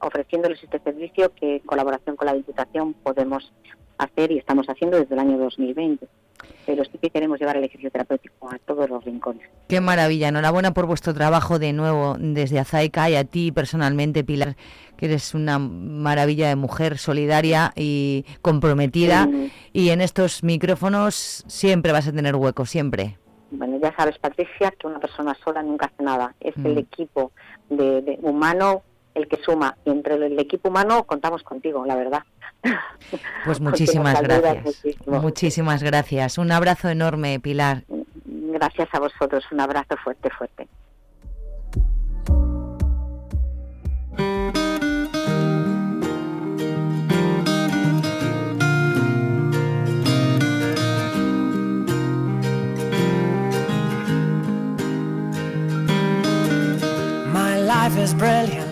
ofreciéndoles 0.00 0.62
este 0.62 0.78
servicio 0.78 1.32
que 1.34 1.56
en 1.56 1.60
colaboración 1.60 2.14
con 2.16 2.26
la 2.26 2.34
Diputación 2.34 2.94
podemos 2.94 3.52
hacer 3.98 4.30
y 4.30 4.38
estamos 4.38 4.66
haciendo 4.68 4.98
desde 4.98 5.14
el 5.14 5.20
año 5.20 5.38
2020. 5.38 6.06
Pero 6.66 6.84
sí 6.84 6.98
que 7.00 7.10
queremos 7.10 7.38
llevar 7.40 7.56
el 7.56 7.64
ejercicio 7.64 7.90
terapéutico 7.90 8.48
a 8.50 8.58
todos 8.58 8.88
los 8.88 9.04
rincones. 9.04 9.42
Qué 9.68 9.80
maravilla, 9.80 10.28
enhorabuena 10.28 10.72
por 10.72 10.86
vuestro 10.86 11.12
trabajo 11.14 11.58
de 11.58 11.72
nuevo 11.72 12.16
desde 12.18 12.58
Azaica 12.60 13.10
y 13.10 13.16
a 13.16 13.24
ti 13.24 13.50
personalmente, 13.52 14.22
Pilar, 14.24 14.56
que 14.96 15.06
eres 15.06 15.34
una 15.34 15.58
maravilla 15.58 16.48
de 16.48 16.56
mujer 16.56 16.98
solidaria 16.98 17.72
y 17.76 18.24
comprometida 18.42 19.28
Sí. 19.30 19.52
y 19.72 19.88
en 19.90 20.00
estos 20.00 20.42
micrófonos 20.44 21.44
siempre 21.48 21.92
vas 21.92 22.06
a 22.08 22.12
tener 22.12 22.36
hueco, 22.36 22.64
siempre. 22.66 23.18
Bueno, 23.50 23.78
ya 23.82 23.94
sabes, 23.96 24.18
Patricia, 24.18 24.72
que 24.78 24.86
una 24.86 24.98
persona 25.00 25.36
sola 25.44 25.62
nunca 25.62 25.86
hace 25.86 26.02
nada. 26.02 26.34
Es 26.40 26.54
el 26.64 26.74
Mm. 26.74 26.78
equipo 26.78 27.32
de, 27.68 28.00
de 28.02 28.18
humano 28.22 28.82
el 29.14 29.28
que 29.28 29.36
suma. 29.44 29.76
Y 29.84 29.90
entre 29.90 30.14
el 30.14 30.38
equipo 30.38 30.70
humano 30.70 31.04
contamos 31.04 31.42
contigo, 31.42 31.84
la 31.84 31.94
verdad. 31.96 32.22
Pues 32.62 33.58
Porque 33.58 33.62
muchísimas 33.62 34.22
gracias. 34.22 34.64
muchísimo. 34.64 35.20
Muchísimas 35.20 35.82
gracias. 35.82 36.38
Un 36.38 36.52
abrazo 36.52 36.88
enorme, 36.88 37.40
Pilar. 37.40 37.84
Gracias 38.24 38.88
a 38.92 39.00
vosotros. 39.00 39.44
Un 39.50 39.60
abrazo 39.60 39.96
fuerte, 40.02 40.30
fuerte. 40.30 40.68
My 57.32 57.56
life 57.58 57.96
is 57.98 58.14
brilliant. 58.14 58.71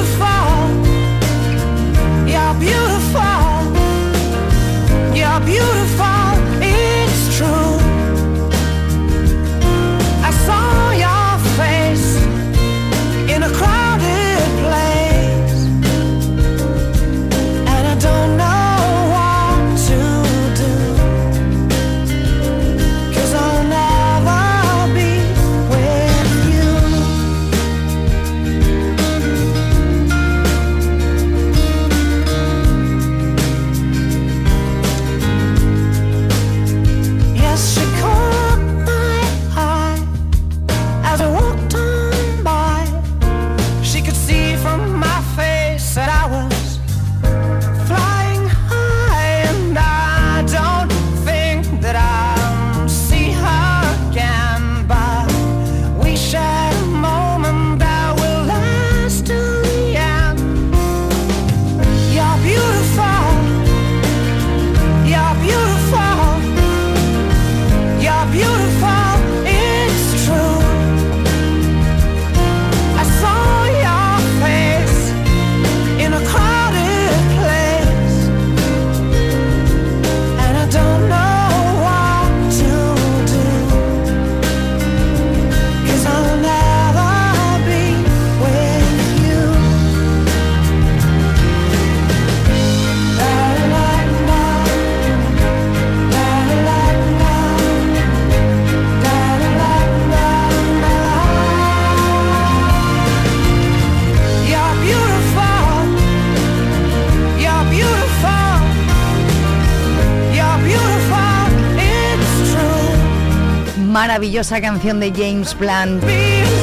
maravillosa 114.21 114.61
canción 114.61 114.99
de 114.99 115.11
James 115.11 115.57
Blunt. 115.57 116.03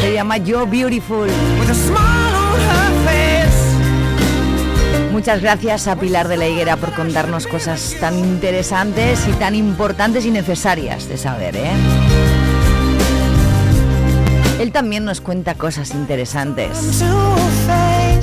Se 0.00 0.12
llama 0.12 0.36
Yo 0.36 0.64
Beautiful. 0.64 1.28
Muchas 5.10 5.42
gracias 5.42 5.88
a 5.88 5.96
Pilar 5.96 6.28
de 6.28 6.36
la 6.36 6.46
Higuera 6.46 6.76
por 6.76 6.94
contarnos 6.94 7.48
cosas 7.48 7.96
tan 7.98 8.16
interesantes 8.16 9.26
y 9.26 9.32
tan 9.32 9.56
importantes 9.56 10.24
y 10.24 10.30
necesarias 10.30 11.08
de 11.08 11.18
saber. 11.18 11.56
¿eh? 11.56 11.72
Él 14.60 14.70
también 14.70 15.04
nos 15.04 15.20
cuenta 15.20 15.56
cosas 15.56 15.90
interesantes. 15.90 17.02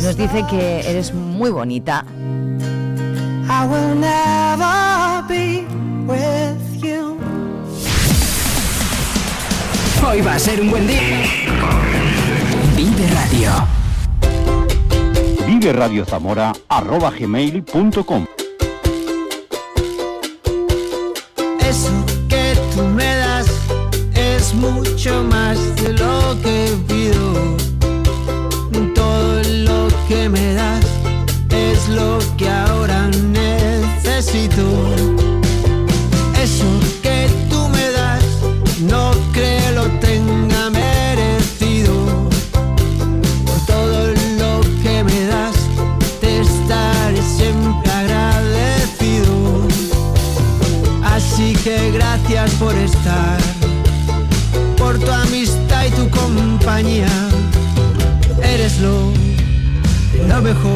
Nos 0.02 0.16
dice 0.16 0.46
que 0.50 0.90
eres 0.90 1.14
muy 1.14 1.50
bonita. 1.50 2.06
Hoy 10.08 10.22
va 10.22 10.36
a 10.36 10.40
ser 10.40 10.62
un 10.62 10.70
buen 10.70 10.88
día. 10.88 11.00
Vive 12.76 13.08
Radio. 13.10 13.50
Vive 15.48 15.74
Radio 15.74 16.06
Zamora, 16.06 16.54
arroba 16.70 17.10
gmail.com. 17.12 18.25
mejor. 60.46 60.75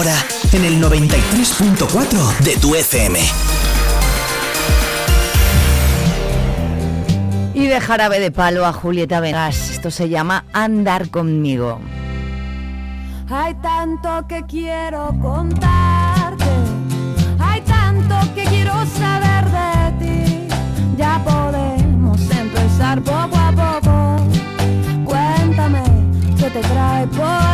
ahora 0.00 0.16
en 0.54 0.64
el 0.64 0.82
93.4 0.82 2.38
de 2.38 2.56
tu 2.56 2.74
FM. 2.74 3.18
Y 7.52 7.66
dejar 7.66 7.68
de 7.68 7.80
jarabe 7.80 8.20
de 8.20 8.30
palo 8.30 8.64
a 8.64 8.72
Julieta 8.72 9.20
Vegas. 9.20 9.72
Esto 9.72 9.90
se 9.90 10.08
llama 10.08 10.46
Andar 10.54 11.10
conmigo. 11.10 11.80
Hay 13.28 13.54
tanto 13.56 14.26
que 14.26 14.42
quiero 14.48 15.14
contarte. 15.20 16.46
Hay 17.38 17.60
tanto 17.60 18.16
que 18.34 18.44
quiero 18.44 18.72
saber 18.98 19.44
de 19.50 19.98
ti. 19.98 20.48
Ya 20.96 21.22
podemos 21.22 22.18
empezar 22.30 23.02
poco 23.02 23.36
a 23.36 23.52
poco. 23.52 24.16
Cuéntame 25.04 25.82
qué 26.38 26.48
te 26.48 26.60
trae 26.60 27.06
por 27.08 27.49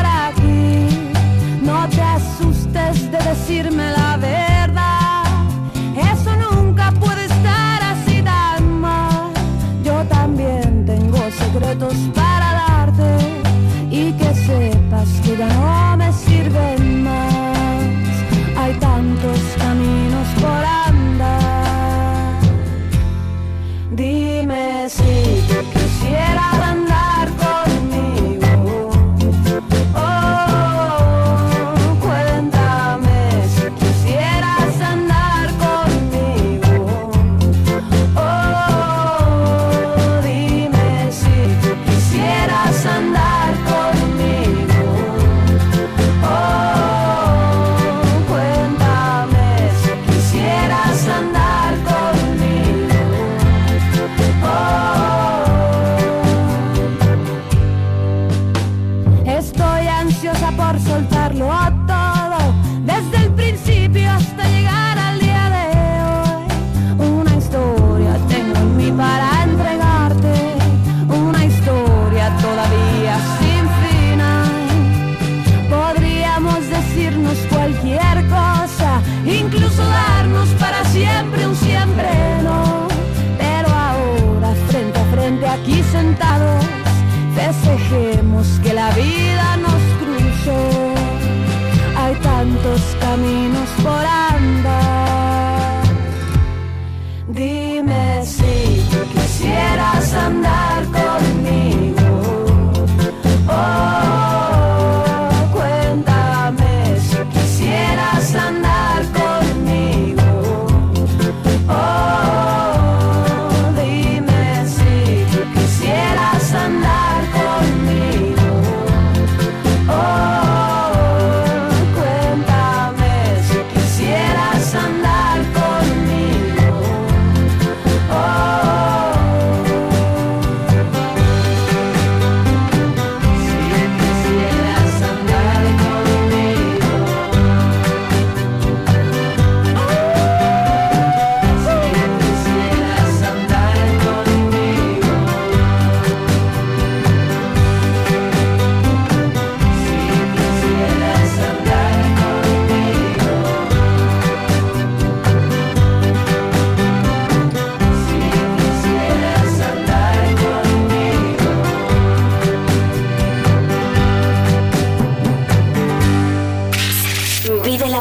decírmela 3.37 4.16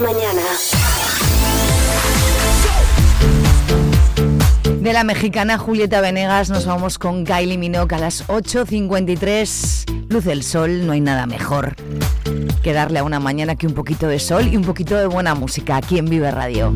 mañana. 0.06 0.42
De 4.80 4.94
la 4.94 5.04
mexicana 5.04 5.58
Julieta 5.58 6.00
Venegas 6.00 6.52
nos 6.52 6.68
vamos 6.68 7.00
con 7.00 7.26
Kylie 7.26 7.58
Minogue 7.58 7.96
a 7.96 7.98
las 7.98 8.28
8.53. 8.28 10.06
Luz 10.10 10.26
del 10.26 10.44
sol, 10.44 10.86
no 10.86 10.94
hay 10.94 11.02
nada 11.02 11.26
mejor 11.26 11.76
que 12.62 12.74
darle 12.74 13.00
a 13.00 13.04
una 13.04 13.20
mañana 13.20 13.56
que 13.56 13.66
un 13.66 13.74
poquito 13.74 14.08
de 14.08 14.20
sol 14.20 14.48
y 14.48 14.58
un 14.58 14.64
poquito 14.64 14.96
de 14.96 15.08
buena 15.08 15.34
música 15.34 15.78
aquí 15.78 15.98
en 15.98 16.06
Vive 16.06 16.30
Radio. 16.30 16.74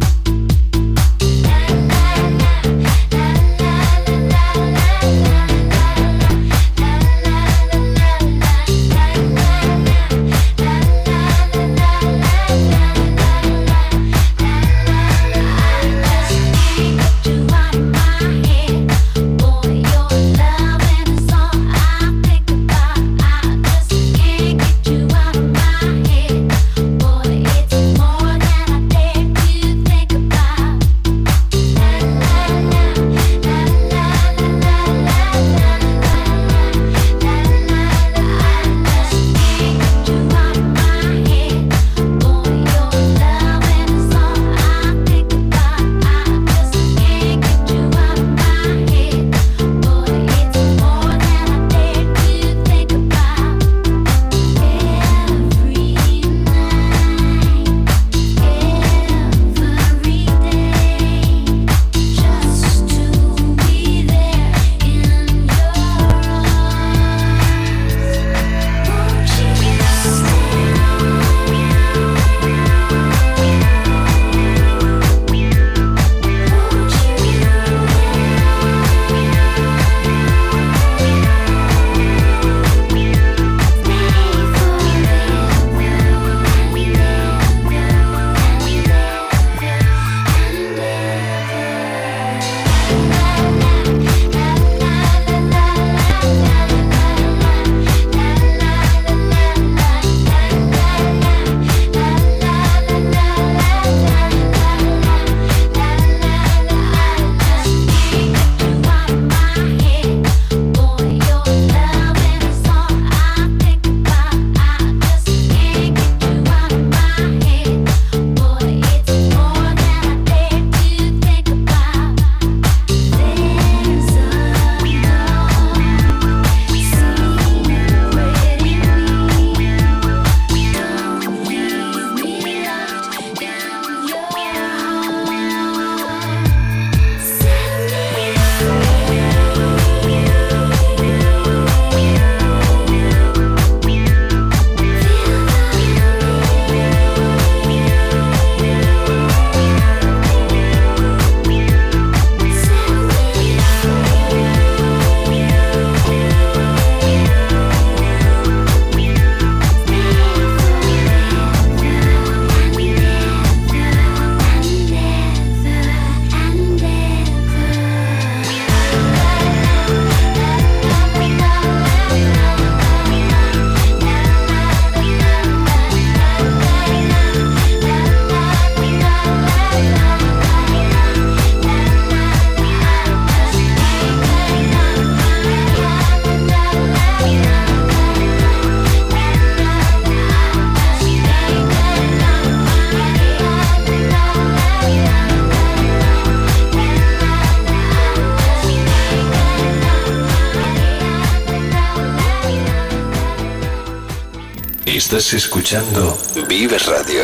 Estás 205.12 205.34
escuchando 205.34 206.16
Vives 206.48 206.86
Radio. 206.86 207.24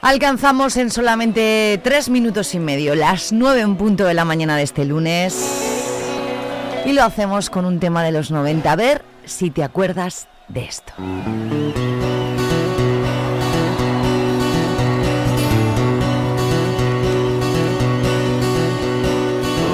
Alcanzamos 0.00 0.78
en 0.78 0.90
solamente 0.90 1.78
tres 1.84 2.08
minutos 2.08 2.54
y 2.54 2.58
medio 2.58 2.94
las 2.94 3.34
nueve 3.34 3.60
en 3.60 3.76
punto 3.76 4.06
de 4.06 4.14
la 4.14 4.24
mañana 4.24 4.56
de 4.56 4.62
este 4.62 4.86
lunes. 4.86 5.36
Y 6.86 6.94
lo 6.94 7.04
hacemos 7.04 7.50
con 7.50 7.66
un 7.66 7.80
tema 7.80 8.02
de 8.02 8.12
los 8.12 8.30
90. 8.30 8.72
A 8.72 8.76
ver 8.76 9.02
si 9.26 9.50
te 9.50 9.62
acuerdas 9.62 10.26
de 10.48 10.64
esto. 10.64 10.94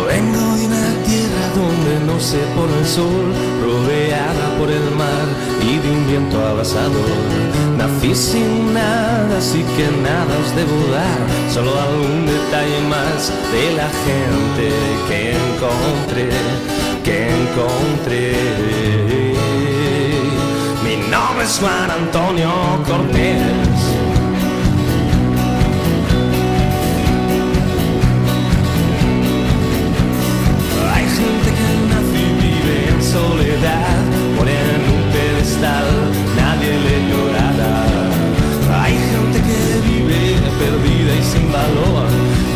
Vengo 0.09 0.57
de 0.57 0.67
una 0.67 1.05
tierra 1.07 1.49
donde 1.55 2.01
no 2.05 2.19
se 2.19 2.39
pone 2.57 2.79
el 2.81 2.85
sol, 2.85 3.33
rodeada 3.63 4.59
por 4.59 4.73
el 4.73 4.91
mar 4.91 5.54
y 5.75 5.79
de 5.79 5.91
un 5.91 6.07
viento 6.07 6.39
abrasador. 6.47 7.11
Nací 7.79 8.15
sin 8.15 8.73
nada, 8.73 9.39
así 9.39 9.65
que 9.77 9.87
nada 10.09 10.33
os 10.43 10.55
debo 10.55 10.77
dar, 10.93 11.21
solo 11.53 11.71
algún 11.81 12.27
detalle 12.27 12.81
más 12.89 13.33
de 13.53 13.65
la 13.79 13.89
gente 14.07 14.67
que 15.09 15.19
encontré, 15.45 16.29
que 17.05 17.17
encontré. 17.41 18.25
Mi 20.85 20.97
nombre 21.11 21.45
es 21.45 21.59
Juan 21.59 21.91
Antonio 21.91 22.53
Cortés. 22.87 23.79
Hay 30.95 31.07
gente 31.19 31.49
que 31.59 31.69
nace 31.91 32.19
y 32.21 32.33
vive 32.45 32.77
en 32.93 33.01
soledad, 33.03 34.24
perdida 40.59 41.15
y 41.15 41.23
sin 41.23 41.51
valor, 41.53 42.09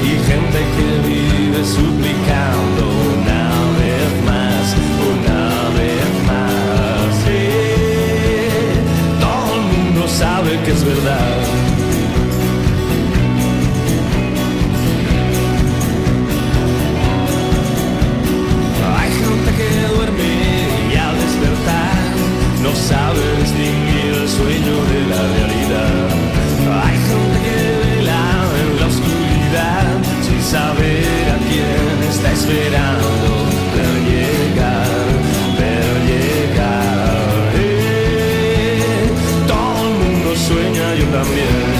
y 0.03 0.11
gente 0.31 0.59
que 0.77 0.89
vive 1.09 1.65
suplicando 1.65 2.83
una 3.15 3.45
vez 3.81 4.09
más, 4.25 4.65
una 5.13 5.43
vez 5.79 6.09
más. 6.27 7.07
Sí, 7.25 7.45
todo 9.21 9.51
el 9.57 9.65
mundo 9.73 10.09
sabe 10.09 10.51
que 10.65 10.71
es 10.73 10.85
verdad. 10.85 11.39
Hay 18.99 19.11
gente 19.11 19.51
que 19.59 19.69
duerme 19.95 20.33
y 20.93 20.97
al 20.97 21.15
despertar 21.17 21.99
no 22.63 22.75
sabe 22.75 23.21
distinguir 23.41 24.13
el 24.23 24.29
sueño 24.29 24.75
de 24.93 25.01
la 25.11 25.23
realidad. 25.35 26.28
También. 41.11 41.78